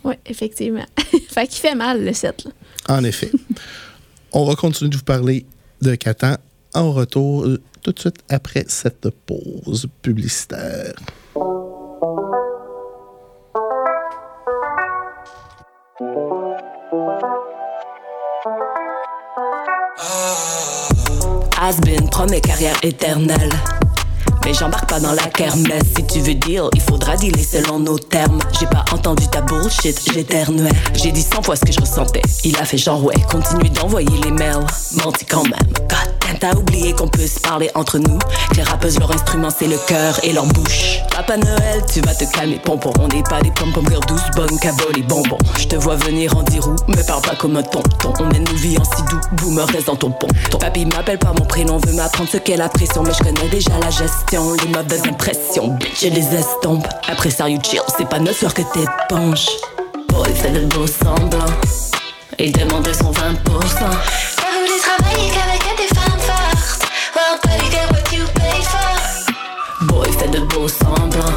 Oui, 0.06 0.14
effectivement. 0.24 0.86
fait 1.28 1.48
qu'il 1.48 1.60
fait 1.60 1.74
mal, 1.74 2.04
le 2.04 2.12
7. 2.12 2.44
là. 2.44 2.96
En 2.96 3.02
effet. 3.02 3.32
on 4.32 4.44
va 4.44 4.54
continuer 4.54 4.88
de 4.90 4.96
vous 4.96 5.02
parler 5.02 5.44
de 5.82 5.96
Catan 5.96 6.36
en 6.74 6.92
retour 6.92 7.44
euh, 7.44 7.60
tout 7.82 7.90
de 7.90 7.98
suite 7.98 8.18
après 8.28 8.64
cette 8.68 9.10
pause 9.10 9.88
publicitaire. 10.02 10.94
Has-been 21.58 22.08
promet 22.10 22.40
carrière 22.40 22.78
éternelle. 22.84 23.50
Mais 24.46 24.54
j'embarque 24.54 24.88
pas 24.88 25.00
dans 25.00 25.12
la 25.12 25.24
kermesse. 25.24 25.82
Si 25.96 26.06
tu 26.06 26.20
veux 26.20 26.34
dire, 26.34 26.68
il 26.72 26.80
faudra 26.80 27.16
dealer 27.16 27.42
selon 27.42 27.80
nos 27.80 27.98
termes. 27.98 28.38
J'ai 28.60 28.66
pas 28.66 28.84
entendu 28.92 29.26
ta 29.26 29.40
bullshit, 29.40 30.00
j'éternuais. 30.14 30.70
J'ai 30.94 31.10
dit 31.10 31.22
cent 31.22 31.42
fois 31.42 31.56
ce 31.56 31.64
que 31.64 31.72
je 31.72 31.80
ressentais. 31.80 32.22
Il 32.44 32.56
a 32.58 32.64
fait 32.64 32.78
genre 32.78 33.02
ouais, 33.02 33.16
continue 33.28 33.68
d'envoyer 33.70 34.16
les 34.22 34.30
mails. 34.30 34.64
Menti 35.04 35.24
quand 35.24 35.42
même. 35.42 35.75
T'as 36.40 36.54
oublié 36.54 36.92
qu'on 36.92 37.08
peut 37.08 37.26
se 37.26 37.40
parler 37.40 37.70
entre 37.74 37.98
nous. 37.98 38.18
Les 38.56 38.62
rappeuses, 38.62 38.98
leur 38.98 39.10
instrument, 39.10 39.48
c'est 39.50 39.66
le 39.66 39.78
cœur 39.86 40.18
et 40.22 40.32
leur 40.32 40.46
bouche. 40.46 41.00
Papa 41.10 41.36
Noël, 41.36 41.82
tu 41.92 42.00
vas 42.02 42.14
te 42.14 42.24
calmer, 42.24 42.60
pompon. 42.62 42.92
On 43.00 43.08
n'est 43.08 43.22
pas 43.22 43.40
des 43.40 43.50
pom-pom 43.50 43.86
girls 43.88 44.04
douces, 44.06 44.30
bonnes 44.34 44.58
caboles 44.58 44.98
et 44.98 45.02
bonbons. 45.02 45.38
Je 45.58 45.66
te 45.66 45.76
vois 45.76 45.96
venir 45.96 46.36
en 46.36 46.42
dirou, 46.42 46.76
me 46.88 47.02
parle 47.06 47.22
pas 47.22 47.36
comme 47.36 47.56
un 47.56 47.62
tonton. 47.62 48.12
On 48.20 48.24
mène 48.24 48.44
nos 48.44 48.56
vies 48.56 48.76
en 48.78 48.84
si 48.84 49.02
doux, 49.10 49.20
boomer 49.32 49.66
reste 49.66 49.86
dans 49.86 49.96
ton 49.96 50.10
ponton. 50.10 50.58
Papy 50.58 50.84
m'appelle 50.86 51.18
par 51.18 51.34
mon 51.34 51.44
prénom, 51.44 51.78
veut 51.78 51.94
m'apprendre 51.94 52.28
ce 52.30 52.36
qu'est 52.36 52.56
la 52.56 52.68
pression, 52.68 53.02
mais 53.02 53.12
je 53.12 53.24
connais 53.24 53.48
déjà 53.48 53.78
la 53.82 53.90
gestion. 53.90 54.52
Les 54.62 54.68
mauvaises 54.68 55.06
impressions, 55.08 55.68
bitch, 55.68 56.02
je 56.02 56.08
les 56.08 56.34
estompe. 56.34 56.86
Après 57.08 57.30
ça, 57.30 57.48
you 57.48 57.58
chill, 57.62 57.80
c'est 57.96 58.08
pas 58.08 58.18
notre 58.18 58.38
soeur 58.38 58.54
que 58.54 58.62
t'éponges. 58.62 59.46
Boy, 60.08 60.32
fait 60.34 60.50
de 60.50 60.66
beau 60.66 60.86
semblant. 60.86 61.46
Et 62.38 62.50
demander 62.50 62.92
son 62.92 63.12
20%. 63.12 63.14
Ça 63.14 64.44
voulait 64.52 64.78
travailler 64.78 65.30
qu'avec 65.30 65.55
semblant. 70.68 71.32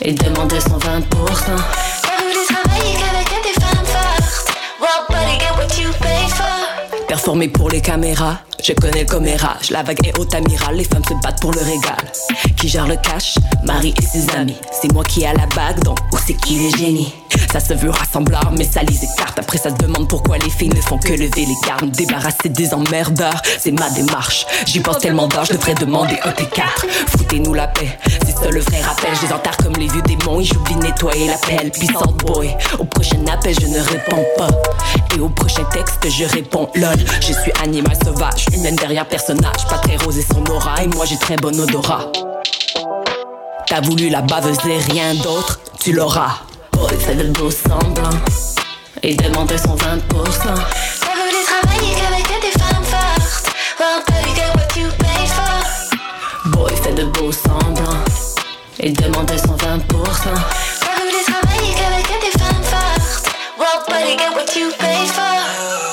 Et 0.00 0.12
demander 0.12 0.60
son 0.60 0.78
20%. 0.78 0.80
Ça 0.80 2.10
voulait 2.18 2.46
travailler 2.48 2.94
qu'avec 2.94 3.28
des 3.44 3.60
femmes 3.60 3.86
fortes. 3.86 4.56
Well, 4.80 5.06
buddy, 5.08 5.38
get 5.38 5.52
what 5.56 5.80
you 5.80 5.90
pay 6.00 6.28
for. 6.28 7.06
Performer 7.06 7.48
pour 7.48 7.68
les 7.68 7.80
caméras, 7.80 8.38
je 8.62 8.72
connais 8.72 9.00
le 9.00 9.06
commérage. 9.06 9.70
La 9.70 9.82
vague 9.82 10.04
est 10.06 10.18
haute 10.18 10.34
amiral, 10.34 10.76
les 10.76 10.84
femmes 10.84 11.04
se 11.04 11.14
battent 11.22 11.40
pour 11.40 11.52
le 11.52 11.60
régal. 11.60 12.12
Qui 12.56 12.68
gère 12.68 12.88
le 12.88 12.96
cash? 12.96 13.36
Marie 13.64 13.94
et 13.96 14.02
ses 14.02 14.28
amis. 14.34 14.56
C'est 14.72 14.92
moi 14.92 15.04
qui 15.04 15.22
ai 15.22 15.32
la 15.32 15.46
bague, 15.54 15.82
donc 15.84 15.98
où 16.12 16.16
c'est 16.26 16.34
qui 16.34 16.54
les 16.56 16.70
génies 16.70 17.14
Ça 17.52 17.60
se 17.60 17.74
veut 17.74 17.90
rassembleur, 17.90 18.50
mais 18.56 18.64
ça 18.64 18.82
les 18.82 19.04
écarte. 19.04 19.38
Après, 19.38 19.58
ça 19.58 19.68
se 19.68 19.74
demande 19.74 20.08
pourquoi 20.08 20.38
les 20.38 20.48
filles 20.48 20.70
ne 20.70 20.80
font 20.80 20.96
que 20.96 21.12
lever 21.12 21.44
les 21.44 21.56
gardes. 21.66 21.90
Débarrasser 21.90 22.48
des 22.48 22.72
emmerdeurs, 22.72 23.42
c'est 23.58 23.72
ma 23.72 23.90
démarche. 23.90 24.46
J'y 24.64 24.80
pense 24.80 25.00
tellement 25.00 25.28
d'heures, 25.28 25.44
je 25.44 25.52
devrais 25.52 25.74
demander 25.74 26.18
un 26.24 26.30
T4. 26.30 26.86
Foutez-nous 27.08 27.52
la 27.52 27.66
paix, 27.66 27.98
c'est 28.24 28.32
ça 28.32 28.48
le 28.50 28.60
vrai 28.60 28.80
rappel. 28.80 29.10
Je 29.20 29.26
les 29.26 29.32
enterre 29.34 29.58
comme 29.58 29.74
les 29.74 29.86
vieux 29.88 30.00
démons 30.00 30.40
et 30.40 30.44
j'oublie 30.44 30.76
nettoyer 30.76 31.26
la 31.28 31.36
pelle. 31.36 31.70
Puissante 31.70 32.16
boy, 32.24 32.56
au 32.78 32.84
prochain 32.84 33.22
appel, 33.30 33.54
je 33.60 33.66
ne 33.66 33.80
réponds 33.80 34.24
pas. 34.38 34.48
Et 35.14 35.20
au 35.20 35.28
prochain 35.28 35.64
texte, 35.64 36.08
je 36.08 36.24
réponds 36.24 36.70
lol. 36.74 36.96
Je 37.20 37.34
suis 37.34 37.52
animal 37.62 37.98
sauvage, 38.02 38.46
humaine 38.54 38.76
derrière 38.76 39.06
personnage. 39.06 39.66
Pas 39.68 39.76
très 39.76 39.98
rose 39.98 40.16
et 40.16 40.24
son 40.32 40.42
aura, 40.50 40.82
et 40.82 40.86
moi 40.86 41.04
j'ai 41.04 41.18
très 41.18 41.36
bon 41.36 41.60
odorat. 41.60 42.10
T'as 43.66 43.82
voulu 43.82 44.08
la 44.08 44.22
baveuse 44.22 44.56
et 44.66 44.78
rien 44.90 45.14
d'autre, 45.16 45.60
tu 45.78 45.92
l'auras. 45.92 46.38
Boy, 46.82 46.98
fait 46.98 47.14
de 47.14 47.30
beau 47.30 47.48
semblant. 47.48 48.10
Et 49.04 49.14
demander 49.14 49.56
son 49.56 49.76
20%. 49.76 49.78
Ça 49.78 51.12
voulait 51.14 51.44
travailler 51.46 51.94
qu'avec 51.94 52.26
des 52.40 52.58
femmes 52.58 52.82
fortes. 52.82 53.54
Well, 53.78 54.02
buddy, 54.08 54.34
get 54.34 54.50
what 54.56 54.76
you 54.76 54.88
pay 54.98 55.26
for. 55.28 56.50
Boy, 56.50 56.74
fait 56.82 56.94
de 56.94 57.04
beau 57.04 57.30
semblant. 57.30 58.02
Et 58.80 58.90
demander 58.90 59.38
son 59.38 59.54
20%. 59.54 59.58
Ça 59.60 60.30
voulait 60.98 61.22
travailler 61.24 61.72
qu'avec 61.72 62.20
des 62.20 62.36
femmes 62.36 62.64
fortes. 62.64 63.30
Well, 63.60 63.84
buddy, 63.86 64.16
get 64.16 64.34
what 64.34 64.56
you 64.56 64.72
pay 64.76 65.06
for. 65.06 65.91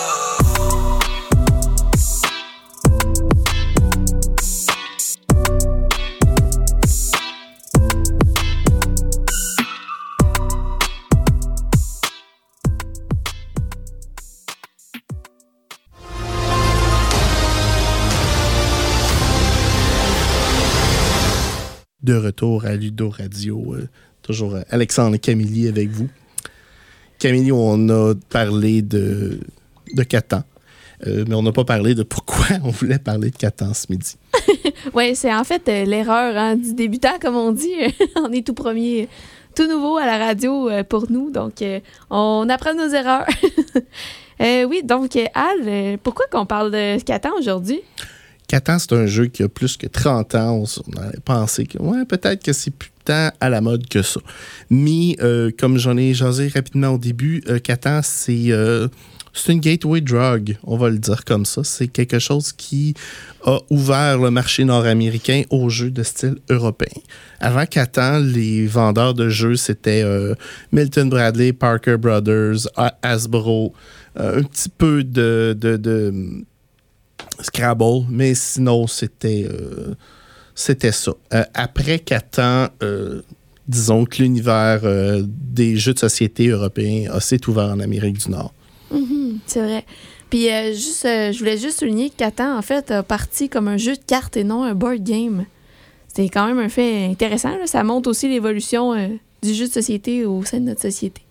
De 22.09 22.15
retour 22.15 22.65
à 22.65 22.75
Ludo 22.75 23.11
Radio. 23.11 23.75
euh, 23.75 23.87
toujours 24.23 24.55
euh, 24.55 24.61
Alexandre 24.71 25.17
Camilly 25.17 25.67
avec 25.67 25.89
vous. 25.89 26.09
Camilly, 27.19 27.51
on 27.51 27.87
a 27.89 28.15
parlé 28.31 28.81
de, 28.81 29.39
de 29.93 30.01
Catan. 30.01 30.41
euh, 31.05 31.23
mais 31.27 31.35
on 31.35 31.43
n'a 31.43 31.51
pas 31.51 31.65
parlé 31.65 31.93
de 31.93 32.01
pourquoi 32.01 32.47
on 32.63 32.71
voulait 32.71 32.97
parler 32.97 33.29
de 33.29 33.35
Catan 33.37 33.75
ce 33.75 33.85
midi. 33.91 34.15
Oui, 34.95 35.15
c'est 35.15 35.31
en 35.31 35.43
fait 35.43 35.67
l'erreur 35.67 36.35
hein, 36.35 36.55
du 36.55 36.73
débutant, 36.73 37.19
comme 37.21 37.35
on 37.35 37.51
dit. 37.51 37.75
on 38.15 38.31
est 38.31 38.43
tout 38.43 38.55
premier, 38.55 39.07
tout 39.55 39.67
nouveau 39.67 39.97
à 39.97 40.07
la 40.07 40.17
radio 40.17 40.67
pour 40.89 41.11
nous, 41.11 41.29
donc 41.29 41.63
on 42.09 42.49
apprend 42.49 42.73
nos 42.73 42.89
erreurs. 42.89 43.27
Oui, 44.39 44.81
donc 44.83 45.15
Al, 45.35 45.99
pourquoi 46.01 46.25
qu'on 46.31 46.47
parle 46.47 46.71
de 46.71 46.99
Catan 47.03 47.33
aujourd'hui? 47.37 47.81
Catan, 48.49 48.79
c'est 48.79 48.93
un 48.93 49.05
jeu 49.05 49.27
qui 49.27 49.43
a 49.43 49.47
plus 49.47 49.77
que 49.77 49.85
30 49.85 50.33
ans. 50.33 50.63
On, 50.87 50.97
avait 50.99 51.19
pensé 51.23 51.67
que 51.67 51.77
ouais, 51.77 52.03
peut-être 52.05 52.43
que 52.43 52.51
c'est 52.51 52.71
plus 52.71 52.89
tant 53.05 53.29
à 53.39 53.47
la 53.47 53.61
mode 53.61 53.87
que 53.87 54.01
ça. 54.01 54.19
Mais 54.71 55.15
euh, 55.21 55.51
comme 55.57 55.77
j'en 55.77 55.95
ai 55.95 56.15
jasé 56.15 56.47
rapidement 56.47 56.89
au 56.89 56.97
début, 56.97 57.43
euh, 57.47 57.59
Catan, 57.59 58.01
c'est 58.03 58.51
euh, 58.51 58.87
c'est 59.33 59.53
une 59.53 59.59
gateway 59.59 60.01
drug, 60.01 60.57
on 60.63 60.77
va 60.77 60.89
le 60.89 60.97
dire 60.97 61.23
comme 61.25 61.45
ça. 61.45 61.63
C'est 61.63 61.87
quelque 61.87 62.17
chose 62.17 62.51
qui 62.51 62.95
a 63.45 63.59
ouvert 63.69 64.17
le 64.17 64.31
marché 64.31 64.65
nord-américain 64.65 65.43
aux 65.51 65.69
jeux 65.69 65.91
de 65.91 66.01
style 66.01 66.37
européen. 66.49 66.99
Avant 67.39 67.67
Catan, 67.67 68.17
les 68.17 68.65
vendeurs 68.65 69.13
de 69.13 69.29
jeux, 69.29 69.57
c'était 69.57 70.01
euh, 70.03 70.33
Milton 70.71 71.07
Bradley, 71.07 71.53
Parker 71.53 71.97
Brothers, 71.97 72.67
A- 72.75 72.97
Hasbro, 73.03 73.73
euh, 74.19 74.39
un 74.39 74.43
petit 74.43 74.69
peu 74.69 75.03
de 75.03 75.55
Scrabble, 77.41 78.05
mais 78.09 78.35
sinon, 78.35 78.87
c'était 78.87 79.47
euh, 79.49 79.95
c'était 80.59 80.91
ça. 80.91 81.13
Euh, 81.33 81.45
après 81.53 81.99
Catan, 81.99 82.67
euh, 82.83 83.21
disons 83.69 84.03
que 84.03 84.21
l'univers 84.21 84.81
euh, 84.83 85.23
des 85.25 85.77
jeux 85.77 85.93
de 85.93 85.99
société 85.99 86.49
européens 86.49 87.09
a 87.13 87.21
s'est 87.21 87.47
ouvert 87.47 87.69
en 87.69 87.79
Amérique 87.79 88.17
du 88.17 88.29
Nord. 88.29 88.53
C'est 89.45 89.61
vrai. 89.61 89.85
Puis 90.29 90.47
juste, 90.73 91.05
je 91.05 91.39
voulais 91.39 91.57
juste 91.57 91.79
souligner 91.79 92.09
que 92.09 92.17
Catan, 92.17 92.57
en 92.57 92.61
fait, 92.61 92.91
a 92.91 93.03
parti 93.03 93.47
comme 93.47 93.69
un 93.69 93.77
jeu 93.77 93.93
de 93.93 94.01
cartes 94.05 94.35
et 94.35 94.43
non 94.43 94.63
un 94.63 94.75
board 94.75 95.01
game. 95.01 95.45
C'est 96.13 96.27
quand 96.27 96.45
même 96.45 96.59
un 96.59 96.69
fait 96.69 97.05
intéressant. 97.05 97.57
là. 97.57 97.65
Ça 97.65 97.83
montre 97.85 98.09
aussi 98.09 98.27
l'évolution 98.27 98.93
du 99.41 99.53
jeu 99.53 99.67
de 99.67 99.71
société 99.71 100.25
au 100.25 100.43
sein 100.43 100.59
de 100.59 100.65
notre 100.65 100.81
société. 100.81 101.21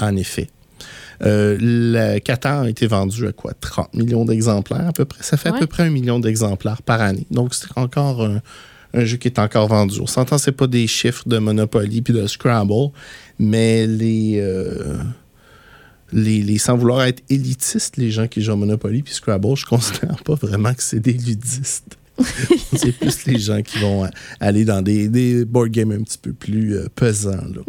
En 0.00 0.16
effet. 0.16 0.48
Euh, 1.22 1.56
le 1.60 2.18
Catan 2.20 2.62
a 2.62 2.68
été 2.68 2.86
vendu 2.86 3.26
à 3.26 3.32
quoi? 3.32 3.52
30 3.60 3.94
millions 3.94 4.24
d'exemplaires 4.24 4.86
à 4.88 4.92
peu 4.92 5.04
près? 5.04 5.22
Ça 5.22 5.36
fait 5.36 5.48
à 5.48 5.52
peu 5.60 5.66
près 5.66 5.82
un 5.84 5.90
million 5.90 6.20
d'exemplaires 6.20 6.82
par 6.82 7.00
année. 7.00 7.26
Donc, 7.30 7.54
c'est 7.54 7.66
encore 7.76 8.24
un, 8.24 8.40
un 8.94 9.04
jeu 9.04 9.16
qui 9.16 9.28
est 9.28 9.38
encore 9.38 9.68
vendu. 9.68 9.98
On 10.00 10.06
s'entend, 10.06 10.38
c'est 10.38 10.52
pas 10.52 10.66
des 10.68 10.86
chiffres 10.86 11.28
de 11.28 11.38
Monopoly 11.38 12.02
puis 12.02 12.14
de 12.14 12.26
Scrabble, 12.26 12.90
mais 13.38 13.86
les, 13.86 14.38
euh, 14.40 14.96
les, 16.12 16.40
les- 16.42 16.58
sans 16.58 16.76
vouloir 16.76 17.02
être 17.02 17.22
élitistes, 17.28 17.96
les 17.96 18.10
gens 18.10 18.28
qui 18.28 18.40
jouent 18.42 18.52
à 18.52 18.56
Monopoly 18.56 19.02
puis 19.02 19.12
Scrabble, 19.14 19.56
je 19.56 19.66
considère 19.66 20.22
pas 20.24 20.34
vraiment 20.34 20.72
que 20.72 20.82
c'est 20.82 21.00
des 21.00 21.12
ludistes. 21.14 21.96
c'est 22.76 22.92
plus 22.98 23.26
les 23.26 23.38
gens 23.38 23.62
qui 23.62 23.78
vont 23.78 24.04
euh, 24.04 24.08
aller 24.40 24.64
dans 24.64 24.82
des, 24.82 25.08
des 25.08 25.44
board 25.44 25.68
games 25.70 25.92
un 25.92 26.02
petit 26.02 26.18
peu 26.18 26.32
plus 26.32 26.76
euh, 26.76 26.86
pesants. 26.94 27.30
là. 27.54 27.62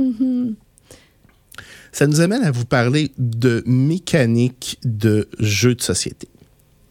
Ça 1.92 2.08
nous 2.08 2.22
amène 2.22 2.44
à 2.44 2.52
vous 2.52 2.66
parler 2.66 3.12
de 3.18 3.64
mécanique 3.66 4.78
de 4.84 5.28
jeux 5.40 5.76
de 5.76 5.82
société. 5.82 6.28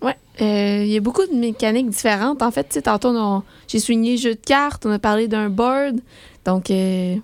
Ouais. 0.02 0.16
Euh, 0.40 0.82
Il 0.84 0.90
y 0.90 0.96
a 0.96 1.00
beaucoup 1.00 1.26
de 1.26 1.34
mécaniques 1.36 1.90
différentes. 1.90 2.42
En 2.42 2.50
fait, 2.50 2.64
tu 2.64 2.74
sais, 2.74 2.82
tantôt, 2.82 3.08
on- 3.10 3.42
j'ai 3.68 3.78
souligné 3.80 4.16
jeu 4.16 4.34
de 4.34 4.40
cartes, 4.44 4.86
on 4.86 4.90
a 4.90 4.98
parlé 4.98 5.28
d'un 5.28 5.48
board. 5.50 6.00
Donc, 6.44 6.70
euh, 6.70 7.16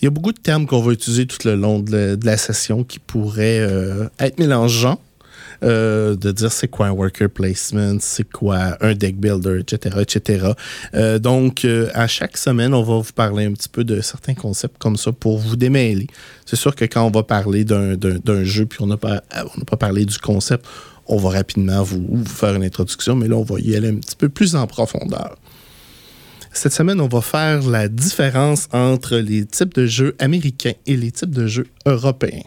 Il 0.00 0.04
y 0.04 0.06
a 0.06 0.10
beaucoup 0.10 0.32
de 0.32 0.38
termes 0.40 0.66
qu'on 0.66 0.80
va 0.80 0.92
utiliser 0.92 1.26
tout 1.26 1.38
le 1.44 1.54
long 1.56 1.78
de 1.80 1.92
la, 1.94 2.16
de 2.16 2.24
la 2.26 2.36
session 2.38 2.84
qui 2.84 2.98
pourraient 2.98 3.60
euh, 3.60 4.08
être 4.18 4.38
mélangeants. 4.38 4.98
Euh, 5.62 6.16
de 6.16 6.32
dire 6.32 6.50
c'est 6.50 6.68
quoi 6.68 6.86
un 6.86 6.90
worker 6.92 7.28
placement, 7.28 7.98
c'est 8.00 8.24
quoi 8.30 8.78
un 8.80 8.94
deck 8.94 9.18
builder, 9.20 9.60
etc., 9.60 9.96
etc. 10.00 10.46
Euh, 10.94 11.18
donc, 11.18 11.66
euh, 11.66 11.90
à 11.92 12.06
chaque 12.06 12.38
semaine, 12.38 12.72
on 12.72 12.82
va 12.82 12.94
vous 12.96 13.12
parler 13.12 13.44
un 13.44 13.52
petit 13.52 13.68
peu 13.68 13.84
de 13.84 14.00
certains 14.00 14.32
concepts 14.32 14.78
comme 14.78 14.96
ça 14.96 15.12
pour 15.12 15.36
vous 15.38 15.56
démêler. 15.56 16.06
C'est 16.46 16.56
sûr 16.56 16.74
que 16.74 16.86
quand 16.86 17.04
on 17.04 17.10
va 17.10 17.24
parler 17.24 17.64
d'un- 17.64 17.94
jeu, 18.44 18.64
puis 18.64 18.78
on 18.80 18.86
n'a 18.86 18.96
pas, 18.96 19.22
pas 19.66 19.76
parlé 19.76 20.06
du 20.06 20.16
concept, 20.18 20.64
on 21.06 21.18
va 21.18 21.28
rapidement 21.30 21.82
vous 21.82 22.24
faire 22.24 22.54
une 22.54 22.64
introduction, 22.64 23.14
mais 23.14 23.28
là, 23.28 23.36
on 23.36 23.42
va 23.42 23.60
y 23.60 23.76
aller 23.76 23.88
un 23.88 23.96
petit 23.96 24.16
peu 24.16 24.30
plus 24.30 24.54
en 24.56 24.66
profondeur. 24.66 25.36
Cette 26.52 26.72
semaine, 26.72 27.00
on 27.00 27.08
va 27.08 27.20
faire 27.20 27.62
la 27.68 27.88
différence 27.88 28.66
entre 28.72 29.16
les 29.16 29.44
types 29.44 29.74
de 29.74 29.86
jeux 29.86 30.16
américains 30.18 30.72
et 30.86 30.96
les 30.96 31.12
types 31.12 31.30
de 31.30 31.46
jeux 31.46 31.66
européens. 31.86 32.42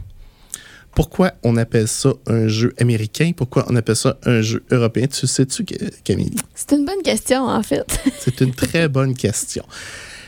Pourquoi 0.96 1.32
on 1.44 1.58
appelle 1.58 1.88
ça 1.88 2.14
un 2.28 2.48
jeu 2.48 2.74
américain? 2.80 3.32
Pourquoi 3.36 3.66
on 3.70 3.76
appelle 3.76 3.96
ça 3.96 4.18
un 4.26 4.42
jeu 4.42 4.64
européen? 4.72 5.08
Tu 5.08 5.26
sais-tu, 5.26 5.66
Ca- 5.68 5.90
Camille? 6.04 6.36
c'est 6.54 6.72
une 6.74 6.86
bonne 6.86 7.02
question, 7.04 7.46
en 7.48 7.64
fait. 7.64 7.84
C'est 8.20 8.42
une 8.42 8.54
très 8.54 8.88
bonne 8.88 9.16
question. 9.16 9.66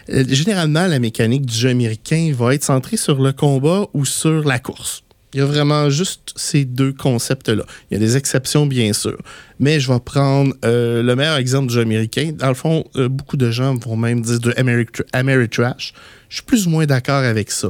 Euh, 0.10 0.24
Généralement, 0.28 0.88
la 0.88 1.00
mécanique 1.00 1.46
du 1.46 1.56
jeu 1.56 1.70
américain 1.70 2.32
va 2.36 2.56
être 2.56 2.64
centrée 2.64 2.98
sur 2.98 3.22
le 3.22 3.32
combat 3.32 3.88
ou 3.94 4.06
sur 4.06 4.44
la 4.44 4.58
course. 4.60 5.04
Il 5.34 5.40
y 5.40 5.42
a 5.42 5.46
vraiment 5.46 5.90
juste 5.90 6.32
ces 6.38 6.64
deux 6.66 6.94
concepts-là. 6.94 7.64
Il 7.92 7.96
y 7.96 7.98
a 7.98 8.00
des 8.00 8.16
exceptions, 8.16 8.66
bien 8.66 8.94
sûr. 8.94 9.18
Mais 9.60 9.80
je 9.82 9.92
vais 9.92 10.00
prendre 10.00 10.54
euh, 10.64 11.04
le 11.04 11.16
meilleur 11.16 11.36
exemple 11.38 11.68
du 11.68 11.74
jeu 11.76 11.82
américain. 11.82 12.32
Dans 12.34 12.48
le 12.48 12.54
fond, 12.54 12.86
euh, 12.96 13.10
beaucoup 13.10 13.36
de 13.38 13.52
gens 13.52 13.76
vont 13.76 13.98
même 13.98 14.22
dire 14.22 14.40
de 14.40 14.52
Ameri- 14.54 14.88
Ameritrash. 15.12 15.94
Je 16.30 16.36
suis 16.36 16.44
plus 16.46 16.66
ou 16.68 16.70
moins 16.70 16.86
d'accord 16.86 17.24
avec 17.24 17.52
ça. 17.52 17.68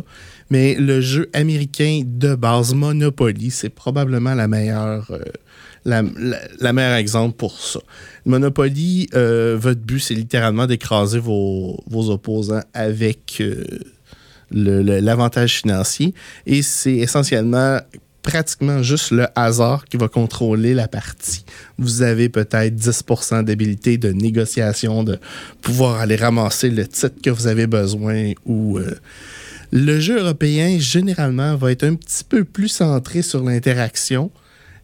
Mais 0.50 0.76
le 0.76 1.02
jeu 1.02 1.30
américain 1.34 2.02
de 2.06 2.36
base, 2.36 2.74
Monopoly, 2.74 3.50
c'est 3.50 3.70
probablement 3.70 4.36
la 4.36 4.48
meilleure, 4.48 5.10
euh, 5.10 5.24
la, 5.86 6.74
meilleure 6.74 6.96
exemple 6.96 7.36
pour 7.36 7.60
ça. 7.60 7.80
Monopoly, 8.26 9.10
euh, 9.16 9.58
votre 9.60 9.82
but, 9.82 10.00
c'est 10.00 10.14
littéralement 10.14 10.68
d'écraser 10.68 11.20
vos, 11.20 11.84
vos 11.88 12.12
opposants 12.12 12.62
avec 12.74 13.38
euh, 13.42 13.64
l'avantage 14.52 15.62
financier. 15.62 16.14
Et 16.46 16.62
c'est 16.62 16.96
essentiellement 16.96 17.80
pratiquement 18.22 18.82
juste 18.82 19.12
le 19.12 19.28
hasard 19.36 19.86
qui 19.86 19.98
va 19.98 20.08
contrôler 20.08 20.74
la 20.74 20.88
partie. 20.88 21.46
Vous 21.78 22.02
avez 22.02 22.30
peut-être 22.30 22.76
10% 22.76 23.44
d'habilité 23.44 23.98
de 23.98 24.12
négociation, 24.12 25.04
de 25.04 25.20
pouvoir 25.62 26.00
aller 26.02 26.16
ramasser 26.16 26.70
le 26.70 26.88
titre 26.88 27.22
que 27.24 27.32
vous 27.32 27.48
avez 27.48 27.66
besoin 27.66 28.34
ou... 28.46 28.80
le 29.72 30.00
jeu 30.00 30.20
européen, 30.20 30.78
généralement, 30.80 31.56
va 31.56 31.72
être 31.72 31.84
un 31.84 31.96
petit 31.96 32.24
peu 32.24 32.44
plus 32.44 32.70
centré 32.70 33.22
sur 33.22 33.44
l'interaction 33.44 34.32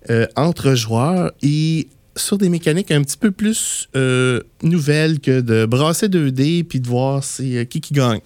euh, 0.10 0.26
entre 0.36 0.74
joueurs 0.76 1.32
et 1.44 1.88
sur 2.16 2.38
des 2.38 2.50
mécaniques 2.50 2.92
un 2.92 3.02
petit 3.04 3.18
peu 3.18 3.32
plus 3.32 3.88
euh, 3.96 4.42
nouvelles 4.64 5.20
que 5.20 5.42
de 5.42 5.66
brasser 5.66 6.08
2D 6.08 6.64
puis 6.64 6.80
de 6.80 6.88
voir 6.88 7.24
c'est 7.24 7.58
euh, 7.58 7.64
qui 7.66 7.82
qui 7.82 7.94
gagne. 7.94 8.20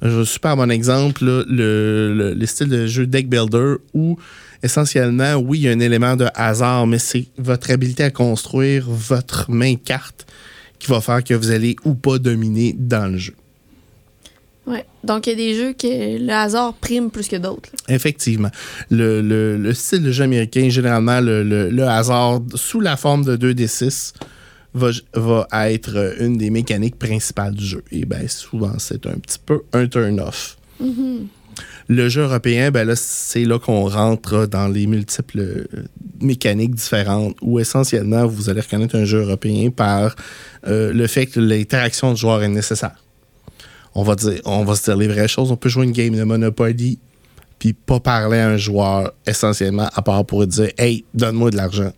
Un 0.00 0.24
super 0.24 0.56
bon 0.56 0.70
exemple, 0.70 1.24
là, 1.24 1.42
le, 1.48 2.14
le, 2.14 2.34
le 2.34 2.46
style 2.46 2.68
de 2.68 2.86
jeu 2.86 3.06
Deck 3.06 3.28
Builder 3.28 3.74
où 3.94 4.16
essentiellement, 4.62 5.34
oui, 5.34 5.58
il 5.58 5.62
y 5.62 5.68
a 5.68 5.72
un 5.72 5.80
élément 5.80 6.16
de 6.16 6.26
hasard, 6.34 6.86
mais 6.86 6.98
c'est 6.98 7.26
votre 7.36 7.70
habilité 7.70 8.04
à 8.04 8.10
construire 8.10 8.86
votre 8.88 9.50
main 9.50 9.74
carte 9.74 10.26
qui 10.78 10.88
va 10.90 11.00
faire 11.00 11.22
que 11.24 11.34
vous 11.34 11.50
allez 11.50 11.76
ou 11.84 11.94
pas 11.94 12.18
dominer 12.18 12.74
dans 12.78 13.10
le 13.10 13.18
jeu. 13.18 13.34
Ouais. 14.68 14.84
Donc, 15.04 15.26
il 15.26 15.30
y 15.30 15.32
a 15.32 15.36
des 15.36 15.54
jeux 15.54 15.72
que 15.72 16.18
le 16.18 16.30
hasard 16.32 16.74
prime 16.74 17.10
plus 17.10 17.26
que 17.28 17.36
d'autres. 17.36 17.70
Effectivement. 17.88 18.50
Le, 18.90 19.20
le- 19.22 19.56
le 19.56 19.72
style 19.74 20.02
de 20.02 20.12
jeu 20.12 20.24
américain, 20.24 20.68
généralement, 20.68 21.20
le, 21.20 21.42
le- 21.42 21.88
hasard 21.88 22.40
sous 22.54 22.80
la 22.80 22.96
forme 22.96 23.24
de 23.24 23.36
2D6 23.36 24.12
va, 24.74 24.90
va 25.14 25.70
être 25.72 25.96
euh, 25.96 26.14
une 26.20 26.36
des 26.36 26.50
mécaniques 26.50 26.98
principales 26.98 27.54
du 27.54 27.64
jeu. 27.64 27.82
Et 27.90 28.04
bien, 28.04 28.28
souvent, 28.28 28.74
c'est 28.78 29.06
un 29.06 29.18
petit 29.18 29.38
peu 29.44 29.62
un 29.72 29.86
turn-off. 29.86 30.58
Le 31.88 32.08
jeu 32.08 32.22
européen, 32.22 32.70
ben 32.70 32.86
là, 32.86 32.94
c'est 32.94 33.44
là 33.44 33.58
qu'on 33.58 33.88
rentre 33.88 34.46
dans 34.46 34.68
les 34.68 34.86
multiples 34.86 35.40
euh, 35.40 35.64
mécaniques 36.20 36.74
différentes 36.74 37.34
où 37.40 37.58
essentiellement, 37.58 38.26
vous 38.26 38.50
allez 38.50 38.60
reconnaître 38.60 38.94
un 38.96 39.04
jeu 39.06 39.22
européen 39.22 39.70
par 39.70 40.14
euh, 40.66 40.92
le 40.92 41.06
fait 41.06 41.26
que 41.26 41.40
l'interaction 41.40 42.12
du 42.12 42.20
joueur 42.20 42.42
est 42.42 42.48
nécessaire. 42.48 43.02
On 43.98 44.04
va, 44.04 44.14
dire, 44.14 44.40
on 44.44 44.64
va 44.64 44.76
se 44.76 44.84
dire 44.84 44.96
les 44.96 45.08
vraies 45.08 45.26
choses. 45.28 45.50
On 45.50 45.56
peut 45.56 45.68
jouer 45.68 45.84
une 45.84 45.92
game 45.92 46.14
de 46.14 46.22
Monopoly 46.22 46.98
puis 47.58 47.72
pas 47.72 47.98
parler 47.98 48.38
à 48.38 48.50
un 48.50 48.56
joueur 48.56 49.12
essentiellement 49.26 49.88
à 49.92 50.02
part 50.02 50.24
pour 50.24 50.46
dire 50.46 50.70
Hey, 50.78 51.04
donne-moi 51.14 51.50
de 51.50 51.56
l'argent. 51.56 51.90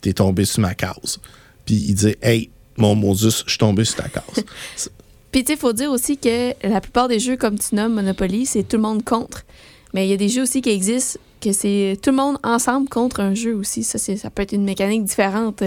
T'es 0.00 0.14
tombé 0.14 0.46
sur 0.46 0.60
ma 0.60 0.74
case. 0.74 1.18
Puis 1.66 1.74
il 1.88 1.94
dit 1.94 2.14
Hey, 2.22 2.48
mon 2.78 2.94
Moses, 2.94 3.42
je 3.44 3.50
suis 3.50 3.58
tombé 3.58 3.84
sur 3.84 3.96
ta 3.96 4.08
case. 4.08 4.44
Puis, 5.32 5.44
tu 5.44 5.48
sais, 5.48 5.58
il 5.58 5.60
faut 5.60 5.74
dire 5.74 5.90
aussi 5.90 6.16
que 6.16 6.54
la 6.66 6.80
plupart 6.80 7.08
des 7.08 7.18
jeux, 7.18 7.36
comme 7.36 7.58
tu 7.58 7.74
nommes 7.74 7.92
Monopoly, 7.92 8.46
c'est 8.46 8.62
tout 8.62 8.76
le 8.76 8.82
monde 8.82 9.04
contre. 9.04 9.44
Mais 9.92 10.06
il 10.06 10.10
y 10.10 10.14
a 10.14 10.16
des 10.16 10.30
jeux 10.30 10.42
aussi 10.42 10.62
qui 10.62 10.70
existent 10.70 11.18
que 11.42 11.52
c'est 11.52 11.98
tout 12.02 12.08
le 12.10 12.16
monde 12.16 12.38
ensemble 12.42 12.88
contre 12.88 13.20
un 13.20 13.34
jeu 13.34 13.54
aussi. 13.54 13.84
Ça, 13.84 13.98
c'est- 13.98 14.16
ça 14.16 14.30
peut 14.30 14.40
être 14.42 14.52
une 14.52 14.64
mécanique 14.64 15.04
différente. 15.04 15.62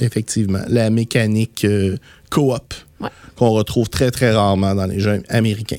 Effectivement. 0.00 0.62
La 0.66 0.90
mécanique 0.90 1.64
euh, 1.64 1.96
coop 2.30 2.74
Qu'on 3.36 3.50
retrouve 3.50 3.88
très, 3.88 4.10
très 4.10 4.32
rarement 4.32 4.74
dans 4.74 4.86
les 4.86 5.00
jeux 5.00 5.22
américains. 5.28 5.78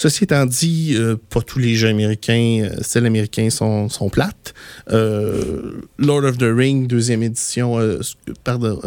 Ceci 0.00 0.24
étant 0.24 0.46
dit, 0.46 0.94
euh, 0.94 1.16
pas 1.28 1.42
tous 1.42 1.58
les 1.58 1.74
jeux 1.74 1.88
américains, 1.88 2.62
euh, 2.64 2.80
styles 2.80 3.04
américains 3.04 3.50
sont, 3.50 3.90
sont 3.90 4.08
plates. 4.08 4.54
Euh, 4.90 5.82
Lord 5.98 6.24
of 6.24 6.38
the 6.38 6.48
Ring, 6.50 6.86
deuxième 6.86 7.22
édition, 7.22 7.78
euh, 7.78 8.00
pardon, 8.42 8.80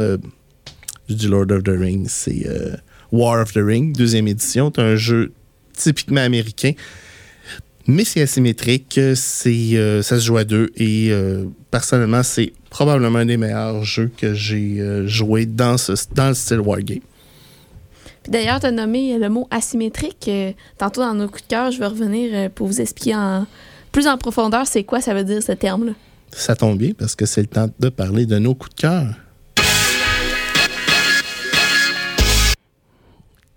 je 1.08 1.14
dis 1.14 1.28
Lord 1.28 1.52
of 1.52 1.62
the 1.62 1.78
Ring, 1.78 2.08
c'est 2.10 2.48
War 3.12 3.44
of 3.44 3.54
the 3.54 3.60
Ring, 3.64 3.96
deuxième 3.96 4.28
édition. 4.28 4.72
C'est 4.76 4.82
un 4.82 4.96
jeu 4.96 5.34
typiquement 5.78 6.22
américain. 6.22 6.72
Mais 7.86 8.06
c'est 8.06 8.24
asymétrique, 8.24 9.00
c'est, 9.14 10.02
ça 10.02 10.20
se 10.20 10.26
joue 10.26 10.38
à 10.38 10.46
deux 10.46 10.72
et 10.78 11.12
personnellement, 11.70 12.24
c'est 12.24 12.54
probablement 12.72 13.20
un 13.20 13.28
des 13.28 13.38
meilleurs 13.38 13.84
jeux 13.84 14.10
que 14.18 14.34
j'ai 14.34 14.82
joué 15.06 15.46
dans, 15.46 15.78
ce, 15.78 15.92
dans 16.16 16.30
le 16.30 16.34
style 16.34 16.62
Wargame. 16.62 17.02
Puis 18.24 18.32
d'ailleurs, 18.32 18.60
tu 18.60 18.66
as 18.66 18.72
nommé 18.72 19.18
le 19.18 19.30
mot 19.30 19.48
asymétrique. 19.52 20.26
euh, 20.30 20.54
tantôt, 20.78 21.02
dans 21.02 21.14
nos 21.14 21.28
coups 21.28 21.44
de 21.44 21.48
cœur, 21.48 21.72
je 21.72 21.80
vais 21.80 21.88
revenir 21.88 22.32
euh, 22.34 22.50
pour 22.50 22.68
vous 22.68 22.80
expliquer 22.80 23.16
en 23.16 23.46
plus 23.92 24.08
en 24.08 24.18
profondeur 24.18 24.66
c'est 24.66 24.84
quoi 24.84 25.02
ça 25.02 25.14
veut 25.14 25.24
dire 25.24 25.44
ce 25.44 25.52
terme-là. 25.52 25.92
Ça 26.32 26.56
tombe 26.56 26.78
bien 26.78 26.94
parce 26.98 27.16
que 27.16 27.26
c'est 27.26 27.42
le 27.42 27.48
temps 27.48 27.70
de 27.80 27.90
parler 27.90 28.26
de 28.26 28.40
nos 28.40 28.56
coups 28.56 28.76
de 28.76 28.82
cœur. 28.82 29.06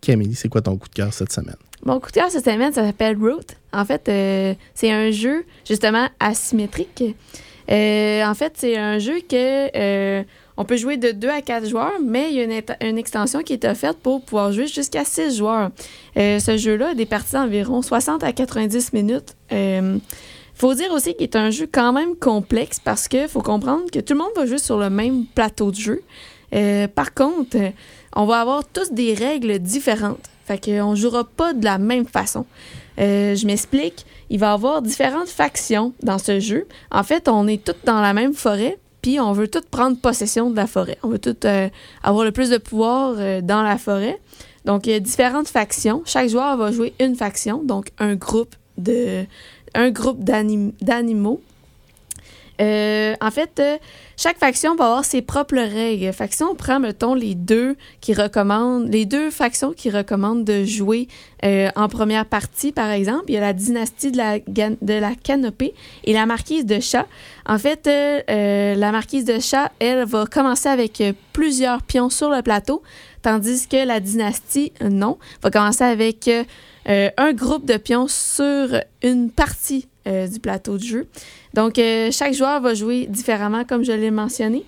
Camille, 0.01 0.35
c'est 0.35 0.49
quoi 0.49 0.61
ton 0.61 0.77
coup 0.77 0.89
de 0.89 0.95
cœur 0.95 1.13
cette 1.13 1.33
semaine? 1.33 1.57
Mon 1.85 1.99
coup 2.01 2.09
de 2.09 2.13
cœur 2.15 2.31
cette 2.31 2.45
semaine, 2.45 2.73
ça 2.73 2.85
s'appelle 2.85 3.17
Root. 3.17 3.47
En 3.73 3.85
fait, 3.85 4.09
euh, 4.09 4.55
c'est 4.75 4.91
un 4.91 5.11
jeu 5.11 5.45
justement 5.67 6.09
asymétrique. 6.21 7.03
Euh, 7.71 8.25
en 8.25 8.35
fait, 8.35 8.53
c'est 8.57 8.77
un 8.77 8.99
jeu 8.99 9.21
que 9.29 9.77
euh, 9.77 10.23
on 10.57 10.65
peut 10.65 10.77
jouer 10.77 10.97
de 10.97 11.11
2 11.11 11.29
à 11.29 11.43
4 11.43 11.69
joueurs, 11.69 11.93
mais 12.03 12.31
il 12.31 12.37
y 12.37 12.41
a 12.41 12.87
une, 12.87 12.99
extension 12.99 13.43
qui 13.43 13.53
est 13.53 13.65
offerte 13.65 13.99
pour 13.99 14.23
pouvoir 14.23 14.53
jouer 14.53 14.67
jusqu'à 14.67 15.05
6 15.05 15.37
joueurs. 15.37 15.71
Euh, 16.17 16.39
ce 16.39 16.57
jeu-là 16.57 16.91
a 16.91 16.95
des 16.95 17.07
parties 17.07 17.35
d'environ 17.35 17.83
60 17.83 18.25
à 18.25 18.33
90 18.33 18.93
minutes. 18.93 19.37
Euh, 19.53 19.99
faut 20.55 20.73
dire 20.73 20.91
aussi 20.93 21.13
qu'il 21.15 21.25
est 21.25 21.37
un 21.37 21.51
jeu 21.51 21.69
quand 21.71 21.93
même 21.93 22.17
complexe 22.17 22.81
parce 22.81 23.09
que 23.09 23.29
faut 23.29 23.43
comprendre 23.43 23.91
que 23.93 23.99
tout 24.01 24.15
le 24.15 24.21
monde 24.21 24.33
va 24.35 24.47
jouer 24.47 24.59
sur 24.59 24.79
le 24.79 24.89
même 24.89 25.27
plateau 25.27 25.71
de 25.71 25.77
jeu. 25.77 26.03
Euh, 26.55 26.89
par 26.89 27.13
contre, 27.13 27.59
on 28.15 28.25
va 28.25 28.41
avoir 28.41 28.67
tous 28.67 28.91
des 28.93 29.13
règles 29.13 29.59
différentes. 29.59 30.31
Fait 30.47 30.65
qu'on 30.65 30.95
jouera 30.95 31.25
pas 31.25 31.53
de 31.53 31.65
la 31.65 31.77
même 31.77 32.07
façon. 32.07 32.47
Euh, 32.99 33.35
je 33.35 33.47
m'explique. 33.47 34.07
Il 34.31 34.39
va 34.39 34.51
y 34.51 34.55
avoir 34.55 34.81
différentes 34.81 35.29
factions 35.29 35.93
dans 36.03 36.19
ce 36.19 36.41
jeu. 36.41 36.67
En 36.91 37.03
fait, 37.03 37.29
on 37.29 37.47
est 37.47 37.63
tous 37.63 37.75
dans 37.85 38.01
la 38.01 38.15
même 38.15 38.33
forêt, 38.33 38.79
on 39.21 39.33
veut 39.33 39.49
tous 39.49 39.63
prendre 39.71 39.99
possession 39.99 40.51
de 40.51 40.57
la 40.57 40.67
forêt. 40.67 40.99
On 41.03 41.09
veut 41.09 41.19
tous 41.19 41.37
euh, 41.45 41.69
avoir 42.03 42.25
le 42.25 42.33
plus 42.33 42.51
de 42.51 42.59
pouvoir 42.59 43.15
euh, 43.19 43.41
dans 43.41 43.63
la 43.63 43.79
forêt. 43.79 44.21
Donc, 44.65 44.87
il 44.87 44.93
y 44.93 44.95
a 44.95 45.01
différentes 45.01 45.49
factions. 45.49 46.03
Chaque 46.05 46.29
joueur 46.29 46.57
va 46.57 46.73
jouer 46.73 46.93
une 47.01 47.15
faction, 47.15 47.63
donc 47.63 47.91
un 47.99 48.15
groupe 48.17 48.57
d'animaux. 50.25 51.41
Euh, 52.61 53.15
en 53.21 53.31
fait, 53.31 53.61
euh, 53.61 53.77
chaque 54.17 54.39
faction 54.39 54.75
va 54.77 54.87
avoir 54.87 55.05
ses 55.05 55.23
propres 55.23 55.57
règles. 55.57 56.13
Fait 56.13 56.29
que 56.29 56.35
si 56.35 56.43
on 56.43 56.55
prend, 56.55 56.81
mettons, 56.81 57.15
les 57.15 57.35
deux 57.35 57.77
qui 58.01 58.15
recommandent, 58.15 58.89
les 58.89 59.05
deux 59.05 59.31
factions 59.31 59.73
qui 59.73 59.91
recommandent 59.91 60.45
de 60.45 60.65
jouer 60.65 61.09
euh, 61.45 61.69
en 61.77 61.89
première 61.89 62.25
partie, 62.25 62.73
par 62.73 62.91
exemple, 62.91 63.25
il 63.29 63.35
y 63.35 63.39
a 63.39 63.41
la 63.41 63.53
dynastie 63.53 64.11
de 64.11 64.17
la, 64.17 65.15
canopée 65.17 65.75
et 66.05 66.13
la 66.13 66.27
marquise 66.27 66.65
de 66.65 66.81
chat. 66.81 67.07
En 67.47 67.59
fait, 67.59 67.87
la 67.87 68.93
marquise 68.93 69.25
de 69.25 69.39
chat, 69.39 69.71
elle, 69.79 70.05
va 70.05 70.27
commencer 70.27 70.69
avec 70.69 71.03
plusieurs 71.33 71.83
pions 71.83 72.11
sur 72.11 72.31
le 72.31 72.43
plateau, 72.43 72.83
tandis 73.23 73.69
que 73.69 73.87
la 73.87 74.01
dynastie, 74.01 74.73
non, 74.83 75.19
va 75.43 75.51
commencer 75.51 75.85
avec 75.85 76.31
un 76.87 77.33
groupe 77.33 77.67
de 77.67 77.77
pions 77.77 78.09
sur 78.09 78.81
une 79.03 79.31
partie 79.31 79.89
euh, 80.07 80.27
du 80.29 80.39
plateau 80.41 80.79
de 80.79 80.83
jeu. 80.83 81.09
Donc, 81.55 81.79
euh, 81.79 82.11
chaque 82.13 82.35
joueur 82.35 82.61
va 82.61 82.75
jouer 82.75 83.07
différemment, 83.09 83.65
comme 83.65 83.85
je 83.85 83.93
l'ai 83.93 84.11
mentionné. 84.11 84.65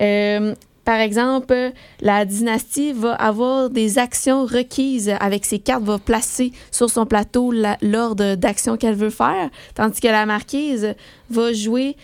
Euh, 0.00 0.54
par 0.84 0.98
exemple, 0.98 1.70
la 2.00 2.24
dynastie 2.24 2.92
va 2.92 3.14
avoir 3.14 3.70
des 3.70 3.98
actions 3.98 4.44
requises 4.44 5.14
avec 5.20 5.44
ses 5.44 5.60
cartes, 5.60 5.84
va 5.84 5.98
placer 5.98 6.50
sur 6.72 6.90
son 6.90 7.06
plateau 7.06 7.52
la- 7.52 7.78
l'ordre 7.82 8.34
d'actions 8.34 8.76
qu'elle 8.76 8.96
veut 8.96 9.10
faire, 9.10 9.48
tandis 9.76 10.00
que 10.00 10.08
la 10.08 10.26
marquise 10.26 10.94
va 11.30 11.52
jouer 11.52 11.96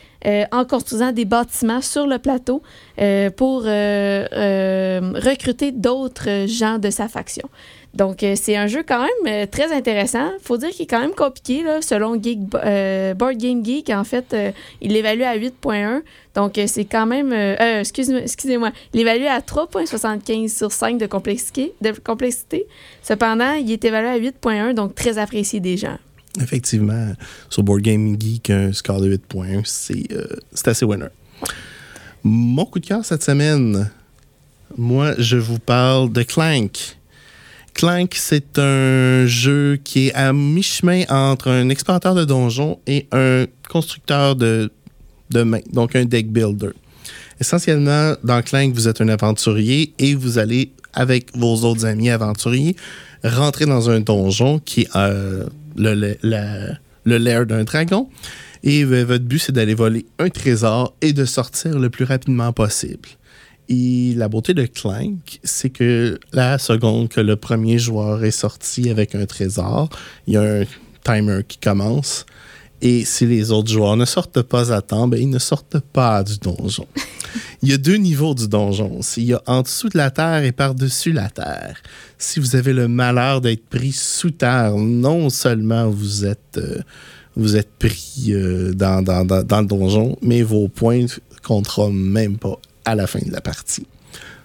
en 0.53 0.64
construisant 0.64 1.11
des 1.11 1.24
bâtiments 1.24 1.81
sur 1.81 2.07
le 2.07 2.18
plateau 2.18 2.62
pour 3.37 3.62
recruter 5.22 5.72
d'autres 5.72 6.46
gens 6.46 6.79
de 6.79 6.90
sa 6.90 7.09
faction. 7.09 7.48
Donc, 7.98 8.22
euh, 8.22 8.34
c'est 8.37 8.54
un 8.56 8.68
jeu 8.68 8.84
quand 8.87 9.00
même 9.00 9.26
euh, 9.42 9.46
très 9.50 9.72
intéressant. 9.76 10.30
faut 10.40 10.56
dire 10.56 10.70
qu'il 10.70 10.84
est 10.84 10.87
quand 10.87 11.00
même 11.00 11.14
compliqué, 11.16 11.64
selon 11.80 12.14
Geek, 12.22 12.38
euh, 12.54 13.12
Board 13.14 13.37
Game 13.37 13.64
Geek. 13.64 13.90
En 13.90 14.04
fait, 14.04 14.34
il 14.80 14.92
l'évalue 14.92 15.22
à 15.22 15.37
8.1. 15.37 16.02
Donc, 16.37 16.61
c'est 16.68 16.84
quand 16.84 17.06
même... 17.06 17.32
excuse- 17.32 18.14
excusez-moi. 18.22 18.70
Il 18.94 19.00
évalue 19.00 19.24
à 19.26 19.40
3.75 19.40 20.56
sur 20.56 20.70
5 20.70 20.96
de 20.98 21.06
complexité, 21.06 21.72
de 21.82 21.90
complexité. 21.90 22.66
Cependant, 23.02 23.52
il 23.54 23.70
est 23.72 23.84
évalué 23.84 24.08
à 24.08 24.18
8.1, 24.18 24.74
donc 24.74 24.94
très 24.94 25.18
apprécié 25.18 25.58
des 25.58 25.76
gens. 25.76 25.98
Effectivement, 26.40 27.12
sur 27.50 27.64
Board 27.64 27.80
Game 27.80 28.16
Geek, 28.20 28.50
un 28.50 28.72
score 28.72 29.00
de 29.00 29.08
8 29.08 29.22
points, 29.26 29.62
c'est 29.64 30.04
euh, 30.12 30.24
c'est 30.52 30.68
assez 30.68 30.84
winner. 30.84 31.08
Mon 32.22 32.64
coup 32.64 32.78
de 32.78 32.87
cœur 32.87 33.04
cette 33.04 33.24
semaine, 33.24 33.90
moi, 34.76 35.14
je 35.18 35.37
vous 35.37 35.58
parle 35.58 36.12
de 36.12 36.22
Clank. 36.22 36.97
Clank, 37.78 38.16
c'est 38.16 38.58
un 38.58 39.26
jeu 39.26 39.78
qui 39.84 40.08
est 40.08 40.14
à 40.14 40.32
mi-chemin 40.32 41.04
entre 41.08 41.48
un 41.48 41.68
explorateur 41.68 42.16
de 42.16 42.24
donjons 42.24 42.80
et 42.88 43.06
un 43.12 43.46
constructeur 43.68 44.34
de, 44.34 44.68
main, 45.32 45.60
donc 45.72 45.94
un 45.94 46.04
deck 46.04 46.28
builder. 46.32 46.70
Essentiellement, 47.40 48.14
dans 48.24 48.42
Clank, 48.42 48.74
vous 48.74 48.88
êtes 48.88 49.00
un 49.00 49.08
aventurier 49.08 49.94
et 50.00 50.16
vous 50.16 50.38
allez, 50.38 50.72
avec 50.92 51.28
vos 51.36 51.54
autres 51.62 51.86
amis 51.86 52.10
aventuriers, 52.10 52.74
rentrer 53.22 53.64
dans 53.64 53.88
un 53.90 54.00
donjon 54.00 54.58
qui 54.58 54.80
est 54.80 54.96
euh, 54.96 55.44
le, 55.76 56.16
le 56.24 57.16
lair 57.16 57.46
d'un 57.46 57.62
dragon. 57.62 58.08
Et 58.64 58.82
euh, 58.82 59.04
votre 59.04 59.24
but, 59.24 59.38
c'est 59.38 59.52
d'aller 59.52 59.74
voler 59.74 60.04
un 60.18 60.30
trésor 60.30 60.96
et 61.00 61.12
de 61.12 61.24
sortir 61.24 61.78
le 61.78 61.90
plus 61.90 62.04
rapidement 62.04 62.52
possible. 62.52 63.08
Et 63.68 64.14
la 64.16 64.28
beauté 64.28 64.54
de 64.54 64.64
Clank, 64.64 65.40
c'est 65.44 65.70
que 65.70 66.18
la 66.33 66.59
seconde 66.59 67.09
que 67.09 67.20
le 67.20 67.37
premier 67.37 67.78
joueur 67.78 68.24
est 68.24 68.31
sorti 68.31 68.88
avec 68.88 69.14
un 69.14 69.26
trésor, 69.26 69.90
il 70.26 70.35
y 70.35 70.37
a 70.38 70.42
un 70.42 70.64
timer 71.04 71.40
qui 71.46 71.59
commence. 71.59 72.24
Et 72.81 73.04
si 73.04 73.26
les 73.26 73.50
autres 73.50 73.70
joueurs 73.70 73.96
ne 73.96 74.04
sortent 74.04 74.40
pas 74.42 74.72
à 74.72 74.81
temps, 74.81 75.09
ben, 75.09 75.20
ils 75.20 75.28
ne 75.28 75.38
sortent 75.40 75.81
pas 75.81 76.22
du 76.22 76.38
donjon. 76.38 76.87
Il 77.62 77.68
y 77.68 77.72
a 77.72 77.76
deux 77.76 77.96
niveaux 77.96 78.35
du 78.35 78.46
donjon. 78.46 79.00
Il 79.16 79.24
y 79.24 79.35
a 79.35 79.42
en 79.46 79.62
dessous 79.62 79.88
de 79.88 79.98
la 79.98 80.12
terre 80.12 80.44
et 80.44 80.52
par-dessus 80.52 81.12
la 81.12 81.28
terre. 81.28 81.76
Si 82.16 82.38
vous 82.38 82.54
avez 82.54 82.72
le 82.72 82.87
malheur 82.87 83.40
d'être 83.40 83.66
pris 83.68 83.90
sous 83.92 84.31
terre, 84.31 84.76
non 84.76 85.28
seulement 85.28 85.90
vous 85.90 86.24
êtes, 86.24 86.57
euh, 86.57 86.78
vous 87.37 87.57
êtes 87.57 87.70
pris 87.78 88.28
euh, 88.28 88.72
dans, 88.72 89.02
dans- 89.02 89.24
dans- 89.24 89.42
dans 89.42 89.61
le 89.61 89.66
donjon, 89.66 90.16
mais 90.22 90.42
vos 90.42 90.68
points 90.68 91.02
ne 91.02 91.09
compteront 91.42 91.90
même 91.90 92.38
pas 92.38 92.59
à 92.88 92.94
la 92.94 93.07
fin 93.07 93.20
de 93.20 93.33
la 93.33 93.40
partie. 93.40 93.87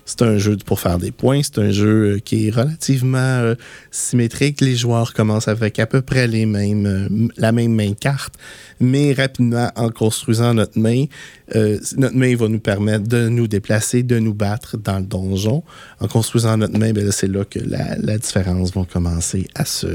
C'est 0.06 0.22
un 0.22 0.38
jeu 0.38 0.58
pour 0.66 0.82
faire 0.82 0.98
des 0.98 1.12
points. 1.12 1.42
C'est 1.44 1.60
un 1.60 1.72
jeu 1.72 2.16
euh, 2.16 2.20
qui 2.20 2.48
est 2.48 2.52
relativement 2.52 3.18
euh, 3.18 3.56
symétrique. 3.90 4.60
Les 4.60 4.76
joueurs 4.76 5.14
commencent 5.14 5.48
avec 5.48 5.80
à 5.80 5.86
peu 5.86 6.02
près 6.02 6.28
les 6.28 6.46
mêmes, 6.46 6.86
euh, 6.86 7.28
la 7.38 7.54
même 7.54 7.74
main 7.74 7.94
carte, 7.94 8.34
mais 8.82 9.14
rapidement, 9.14 9.72
en 9.78 9.90
construisant 9.90 10.54
notre 10.54 10.78
main, 10.78 11.06
notre 11.98 12.16
main 12.16 12.36
va 12.36 12.48
nous 12.50 12.60
permettre 12.60 13.08
de 13.08 13.30
nous 13.30 13.48
déplacer, 13.48 14.04
de 14.04 14.20
nous 14.20 14.34
battre 14.34 14.78
dans 14.78 14.98
le 14.98 15.06
donjon. 15.06 15.64
En 16.00 16.08
construisant 16.08 16.58
notre 16.58 16.78
main, 16.78 16.92
ben 16.92 17.10
c'est 17.12 17.28
là 17.28 17.46
que 17.46 17.60
la, 17.60 18.18
différence 18.18 18.74
va 18.74 18.84
commencer 18.92 19.48
à 19.56 19.64
se, 19.64 19.88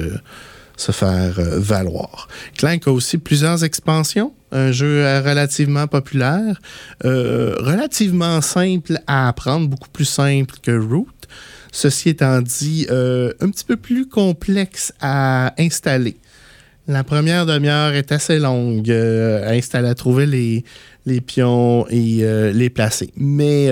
se 0.77 0.93
faire 0.93 1.35
valoir. 1.39 2.29
Clank 2.57 2.87
a 2.87 2.93
aussi 2.93 3.19
plusieurs 3.19 3.65
expansions. 3.65 4.33
Un 4.51 4.73
jeu 4.73 5.05
euh, 5.05 5.21
relativement 5.21 5.87
populaire, 5.87 6.61
euh, 7.05 7.55
relativement 7.59 8.41
simple 8.41 8.99
à 9.07 9.29
apprendre, 9.29 9.69
beaucoup 9.69 9.91
plus 9.91 10.07
simple 10.07 10.55
que 10.63 10.71
Root. 10.71 11.07
Ceci 11.71 12.11
étant 12.11 12.41
dit, 12.41 12.87
euh, 12.91 13.33
un 13.41 13.51
petit 13.51 13.65
peu 13.65 13.77
plus 13.77 14.09
complexe 14.09 14.93
à 15.01 15.53
installer. 15.59 16.17
La 16.87 17.05
première 17.05 17.45
demi-heure 17.45 17.93
est 17.93 18.13
assez 18.13 18.39
longue 18.39 18.91
à 18.91 19.51
installer, 19.51 19.89
à 19.89 19.95
trouver 19.95 20.25
les, 20.25 20.65
les 21.05 21.21
pions 21.21 21.87
et 21.91 22.25
les 22.55 22.71
placer. 22.71 23.13
Mais 23.15 23.69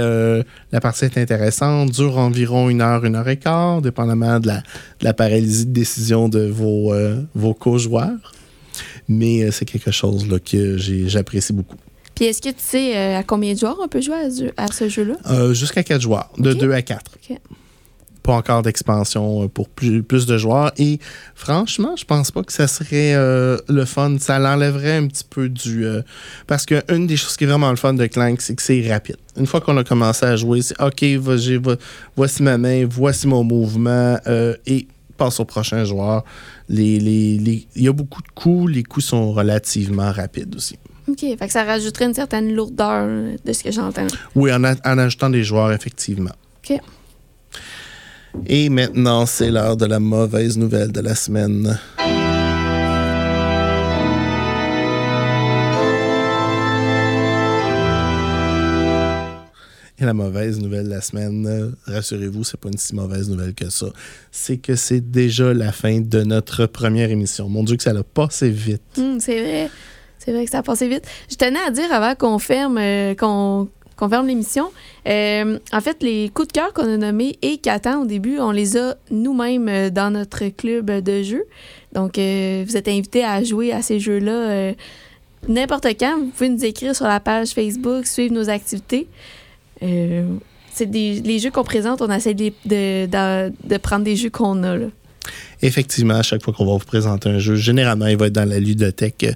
la 0.70 0.80
partie 0.82 1.06
est 1.06 1.16
intéressante, 1.16 1.92
dure 1.92 2.18
environ 2.18 2.68
une 2.68 2.82
heure, 2.82 3.06
une 3.06 3.16
heure 3.16 3.26
et 3.30 3.38
quart, 3.38 3.80
dépendamment 3.80 4.38
de 4.38 4.50
la, 5.00 5.14
paralysie 5.14 5.64
de 5.64 5.72
décision 5.72 6.28
de 6.28 6.40
vos, 6.40 6.92
vos 7.34 7.54
co-joueurs. 7.54 8.35
Mais 9.08 9.42
euh, 9.44 9.50
c'est 9.50 9.64
quelque 9.64 9.90
chose 9.90 10.28
là, 10.28 10.38
que 10.38 10.76
j'apprécie 10.78 11.52
beaucoup. 11.52 11.76
Puis 12.14 12.24
est-ce 12.24 12.40
que 12.40 12.48
tu 12.48 12.54
sais 12.58 12.96
euh, 12.96 13.18
à 13.18 13.22
combien 13.22 13.52
de 13.52 13.58
joueurs 13.58 13.76
on 13.82 13.88
peut 13.88 14.00
jouer 14.00 14.14
à, 14.16 14.30
ce- 14.30 14.52
à 14.56 14.66
ce 14.68 14.88
jeu-là? 14.88 15.14
Euh, 15.30 15.52
Jusqu'à 15.54 15.82
4 15.82 16.00
joueurs, 16.00 16.30
de 16.38 16.52
Ok. 16.52 16.58
2 16.60 16.72
à 16.72 16.82
4. 16.82 17.12
Ok. 17.30 17.36
Pas 18.22 18.32
encore 18.32 18.62
d'expansion 18.62 19.46
pour 19.48 19.68
plus, 19.68 20.02
plus 20.02 20.26
de 20.26 20.36
joueurs. 20.36 20.72
Et 20.78 20.98
franchement, 21.36 21.94
je 21.96 22.04
pense 22.04 22.32
pas 22.32 22.42
que 22.42 22.52
ça 22.52 22.66
serait 22.66 23.14
euh, 23.14 23.56
le 23.68 23.84
fun. 23.84 24.16
Ça 24.18 24.40
l'enlèverait 24.40 24.96
un 24.96 25.06
petit 25.06 25.22
peu 25.28 25.48
du. 25.48 25.84
parce 26.48 26.66
que 26.66 26.82
une 26.92 27.06
des 27.06 27.16
choses 27.16 27.36
qui 27.36 27.44
est 27.44 27.46
vraiment 27.46 27.70
le 27.70 27.76
fun 27.76 27.94
de 27.94 28.04
Clank, 28.06 28.40
c'est 28.40 28.56
que 28.56 28.62
c'est 28.62 28.84
rapide. 28.90 29.16
Une 29.36 29.46
fois 29.46 29.60
qu'on 29.60 29.76
a 29.76 29.84
commencé 29.84 30.26
à 30.26 30.34
jouer, 30.34 30.60
c'est 30.62 30.80
OK, 30.82 31.04
voici 32.16 32.42
ma 32.42 32.58
main, 32.58 32.84
voici 32.90 33.28
mon 33.28 33.44
mouvement, 33.44 34.18
et 34.66 34.88
passe 35.16 35.40
au 35.40 35.44
prochain 35.44 35.84
joueur. 35.84 36.24
Les, 36.68 36.98
les- 36.98 37.38
les- 37.38 37.66
Il 37.76 37.82
y 37.82 37.88
a 37.88 37.92
beaucoup 37.92 38.22
de 38.22 38.28
coups, 38.34 38.72
les 38.72 38.82
coups 38.82 39.06
sont 39.06 39.32
relativement 39.32 40.12
rapides 40.12 40.54
aussi. 40.56 40.78
OK. 41.08 41.20
Fait 41.20 41.36
que 41.46 41.52
ça 41.52 41.64
rajouterait 41.64 42.06
une 42.06 42.14
certaine 42.14 42.52
lourdeur 42.54 43.06
de 43.44 43.52
ce 43.52 43.62
que 43.62 43.70
j'entends. 43.70 44.06
Oui, 44.34 44.52
en, 44.52 44.64
a- 44.64 44.74
en 44.84 44.98
ajoutant 44.98 45.30
des 45.30 45.44
joueurs, 45.44 45.72
effectivement. 45.72 46.32
OK. 46.68 46.78
Et 48.46 48.68
maintenant, 48.68 49.24
c'est 49.24 49.50
l'heure 49.50 49.76
de 49.76 49.86
la 49.86 49.98
mauvaise 50.00 50.58
nouvelle 50.58 50.92
de 50.92 51.00
la 51.00 51.14
semaine. 51.14 51.78
Et 59.98 60.04
la 60.04 60.12
mauvaise 60.12 60.60
nouvelle 60.60 60.84
de 60.84 60.90
la 60.90 61.00
semaine, 61.00 61.46
euh, 61.46 61.70
rassurez-vous, 61.86 62.44
c'est 62.44 62.60
pas 62.60 62.68
une 62.68 62.76
si 62.76 62.94
mauvaise 62.94 63.30
nouvelle 63.30 63.54
que 63.54 63.70
ça. 63.70 63.86
C'est 64.30 64.58
que 64.58 64.74
c'est 64.74 65.00
déjà 65.00 65.54
la 65.54 65.72
fin 65.72 66.00
de 66.00 66.22
notre 66.22 66.66
première 66.66 67.10
émission. 67.10 67.48
Mon 67.48 67.64
Dieu, 67.64 67.76
que 67.76 67.82
ça 67.82 67.94
l'a 67.94 68.02
passé 68.02 68.50
vite. 68.50 68.82
Hum, 68.98 69.18
c'est 69.20 69.40
vrai. 69.40 69.70
C'est 70.18 70.32
vrai 70.32 70.44
que 70.44 70.50
ça 70.50 70.58
a 70.58 70.62
passé 70.62 70.88
vite. 70.88 71.04
Je 71.30 71.36
tenais 71.36 71.60
à 71.66 71.70
dire 71.70 71.90
avant 71.92 72.14
qu'on 72.14 72.38
ferme, 72.38 72.78
euh, 72.78 73.14
qu'on 73.14 73.68
qu'on 73.96 74.10
ferme 74.10 74.26
l'émission. 74.26 74.70
euh, 75.08 75.58
en 75.72 75.80
fait, 75.80 76.02
les 76.02 76.28
coups 76.28 76.48
de 76.48 76.52
cœur 76.52 76.74
qu'on 76.74 76.84
a 76.84 76.98
nommés 76.98 77.38
et 77.40 77.56
Catan 77.56 78.02
au 78.02 78.04
début, 78.04 78.38
on 78.38 78.50
les 78.50 78.76
a 78.76 78.96
nous-mêmes 79.10 79.88
dans 79.88 80.10
notre 80.10 80.48
club 80.48 80.90
de 80.90 81.22
jeux. 81.22 81.44
Donc, 81.94 82.16
vous 82.16 82.76
êtes 82.76 82.88
invités 82.88 83.24
à 83.24 83.42
jouer 83.42 83.72
à 83.72 83.80
ces 83.80 83.98
jeux-là 83.98 84.74
n'importe 85.48 85.86
quand. 85.98 86.18
Vous 86.18 86.26
pouvez 86.26 86.48
nous 86.48 86.64
écrire 86.64 86.94
sur 86.94 87.06
la 87.06 87.20
page 87.20 87.50
Facebook, 87.50 88.06
suivre 88.06 88.34
nos 88.34 88.48
activités. 88.48 89.08
Euh, 89.82 90.26
c'est 90.72 90.86
des 90.86 91.20
les 91.20 91.38
jeux 91.38 91.50
qu'on 91.50 91.64
présente, 91.64 92.02
on 92.02 92.10
essaie 92.10 92.34
de, 92.34 92.52
de, 92.66 93.76
prendre 93.78 94.04
des 94.04 94.16
jeux 94.16 94.30
qu'on 94.30 94.62
a. 94.62 94.76
Là. 94.76 94.86
Effectivement, 95.62 96.14
à 96.14 96.22
chaque 96.22 96.42
fois 96.42 96.52
qu'on 96.52 96.66
va 96.66 96.72
vous 96.72 96.78
présenter 96.78 97.28
un 97.28 97.38
jeu, 97.38 97.56
généralement, 97.56 98.06
il 98.06 98.16
va 98.16 98.26
être 98.26 98.34
dans 98.34 98.48
la 98.48 98.60
ludothèque 98.60 99.24
euh, 99.24 99.32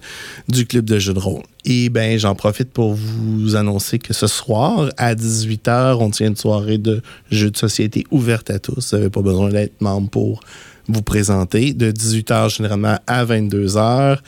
du 0.48 0.66
club 0.66 0.85
de 0.85 0.98
jeux 0.98 1.14
de 1.14 1.18
rôle. 1.18 1.42
Et 1.64 1.88
ben, 1.88 2.18
j'en 2.18 2.35
profite 2.35 2.70
pour 2.70 2.94
vous 2.94 3.57
annoncer 3.57 3.98
que 3.98 4.12
ce 4.12 4.26
soir, 4.26 4.90
à 4.96 5.14
18h, 5.14 5.96
on 6.00 6.11
tient 6.11 6.29
une 6.29 6.37
soirée 6.37 6.79
de 6.79 7.03
jeux 7.31 7.50
de 7.50 7.57
société 7.57 8.05
ouverte 8.11 8.50
à 8.50 8.59
tous. 8.59 8.90
Vous 8.90 8.96
n'avez 8.96 9.11
pas 9.11 9.22
besoin 9.22 9.48
d'être 9.48 9.81
membre 9.81 10.11
pour 10.11 10.40
vous 10.88 11.03
présenter. 11.03 11.72
De 11.72 11.90
18h, 11.90 12.55
généralement, 12.55 12.98
à 13.07 13.24
22h. 13.24 14.18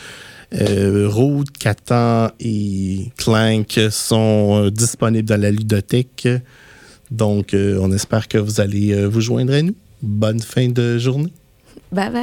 Euh, 0.60 1.08
Route, 1.08 1.50
Catan 1.50 2.30
et 2.40 3.10
Clank 3.16 3.80
sont 3.90 4.64
euh, 4.64 4.70
disponibles 4.70 5.28
dans 5.28 5.40
la 5.40 5.50
ludothèque. 5.50 6.28
Donc, 7.10 7.54
euh, 7.54 7.78
on 7.80 7.92
espère 7.92 8.28
que 8.28 8.38
vous 8.38 8.60
allez 8.60 8.92
euh, 8.92 9.06
vous 9.06 9.20
joindre 9.20 9.54
à 9.54 9.62
nous. 9.62 9.74
Bonne 10.02 10.40
fin 10.40 10.68
de 10.68 10.98
journée. 10.98 11.32
Bye 11.90 12.10
bye. 12.10 12.20